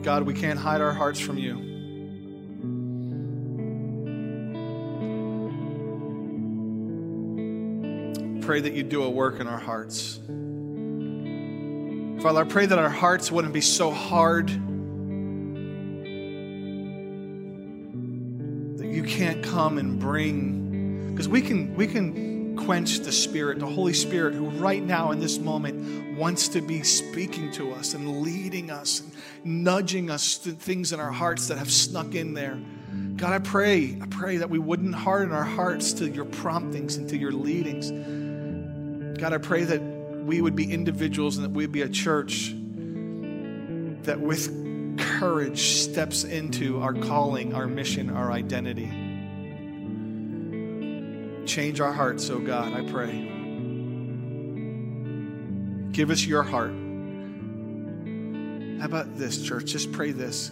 God, 0.03 0.25
we 0.25 0.35
can't 0.35 0.59
hide 0.59 0.81
our 0.81 0.93
hearts 0.93 1.21
from 1.21 1.39
you. 1.39 1.74
Pray 8.45 8.61
that 8.61 8.75
you 8.75 8.83
do 8.83 9.03
a 9.03 9.09
work 9.09 9.41
in 9.41 9.47
our 9.47 9.59
hearts. 9.59 10.21
Father, 12.23 12.41
I 12.41 12.45
pray 12.45 12.67
that 12.67 12.79
our 12.79 12.91
hearts 12.91 13.33
wouldn't 13.33 13.55
be 13.55 13.63
so 13.63 13.91
hard 13.91 14.49
that 18.79 18.87
you 18.87 19.03
can't 19.03 19.43
come 19.43 19.79
and 19.79 19.99
bring 19.99 21.11
because 21.11 21.27
we 21.27 21.41
can 21.41 21.75
we 21.75 21.87
can 21.87 22.57
quench 22.57 22.99
the 22.99 23.13
spirit, 23.13 23.61
the 23.61 23.67
Holy 23.67 23.95
Spirit 23.95 24.35
who 24.35 24.51
right 24.51 24.83
now 24.83 25.11
in 25.13 25.21
this 25.21 25.39
moment 25.39 26.19
wants 26.19 26.49
to 26.49 26.61
be 26.61 26.83
speaking 26.83 27.51
to 27.53 27.73
us 27.73 27.95
and 27.95 28.21
leading 28.21 28.71
us 28.71 29.01
and 29.01 29.65
nudging 29.65 30.11
us 30.11 30.37
to 30.39 30.51
things 30.53 30.93
in 30.93 31.01
our 31.01 31.13
hearts 31.13 31.49
that 31.49 31.57
have 31.57 31.73
snuck 31.73 32.15
in 32.15 32.35
there. 32.35 32.59
God, 33.17 33.33
I 33.33 33.39
pray, 33.39 33.97
I 34.03 34.07
pray 34.07 34.37
that 34.37 34.51
we 34.51 34.59
wouldn't 34.59 34.95
harden 34.95 35.33
our 35.33 35.45
hearts 35.45 35.95
to 35.95 36.11
your 36.11 36.27
promptings 36.27 36.97
and 36.97 37.09
to 37.09 37.17
your 37.17 37.33
leadings. 37.33 37.91
God, 39.25 39.33
I 39.33 39.39
pray 39.39 39.65
that 39.65 39.81
we 39.81 40.43
would 40.43 40.55
be 40.55 40.71
individuals 40.71 41.39
and 41.39 41.47
that 41.47 41.53
we'd 41.53 41.73
be 41.73 41.81
a 41.81 41.89
church 41.89 42.53
that 44.03 44.21
with 44.21 44.99
courage 44.99 45.79
steps 45.79 46.25
into 46.25 46.83
our 46.83 46.93
calling, 46.93 47.55
our 47.55 47.67
mission, 47.67 48.11
our 48.11 48.31
identity. 48.31 48.91
Change 51.47 51.81
our 51.81 51.95
hearts, 51.95 52.29
oh 52.29 52.39
God, 52.39 52.75
I 52.75 52.83
pray. 52.83 53.13
Give 55.93 56.11
us 56.11 56.27
your 56.27 56.43
heart. 56.43 56.75
How 58.79 58.85
about 58.85 59.17
this, 59.17 59.43
church? 59.43 59.65
Just 59.65 59.91
pray 59.91 60.13
this 60.13 60.51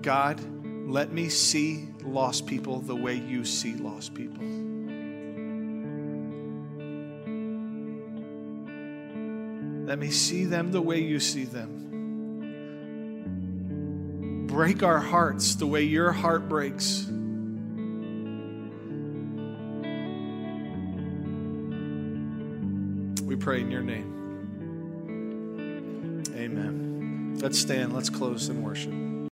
God, 0.00 0.40
let 0.88 1.10
me 1.12 1.28
see 1.28 1.88
lost 2.04 2.46
people 2.46 2.78
the 2.82 2.94
way 2.94 3.16
you 3.16 3.44
see 3.44 3.74
lost 3.74 4.14
people. 4.14 4.61
Let 9.92 9.98
me 9.98 10.10
see 10.10 10.46
them 10.46 10.72
the 10.72 10.80
way 10.80 11.02
you 11.02 11.20
see 11.20 11.44
them. 11.44 11.68
Break 14.46 14.82
our 14.82 14.98
hearts 14.98 15.56
the 15.56 15.66
way 15.66 15.82
your 15.82 16.12
heart 16.12 16.48
breaks. 16.48 17.04
We 23.22 23.36
pray 23.36 23.60
in 23.60 23.70
your 23.70 23.82
name. 23.82 24.08
Amen. 26.36 27.36
Let's 27.42 27.58
stand. 27.58 27.92
Let's 27.92 28.08
close 28.08 28.48
and 28.48 28.64
worship. 28.64 29.11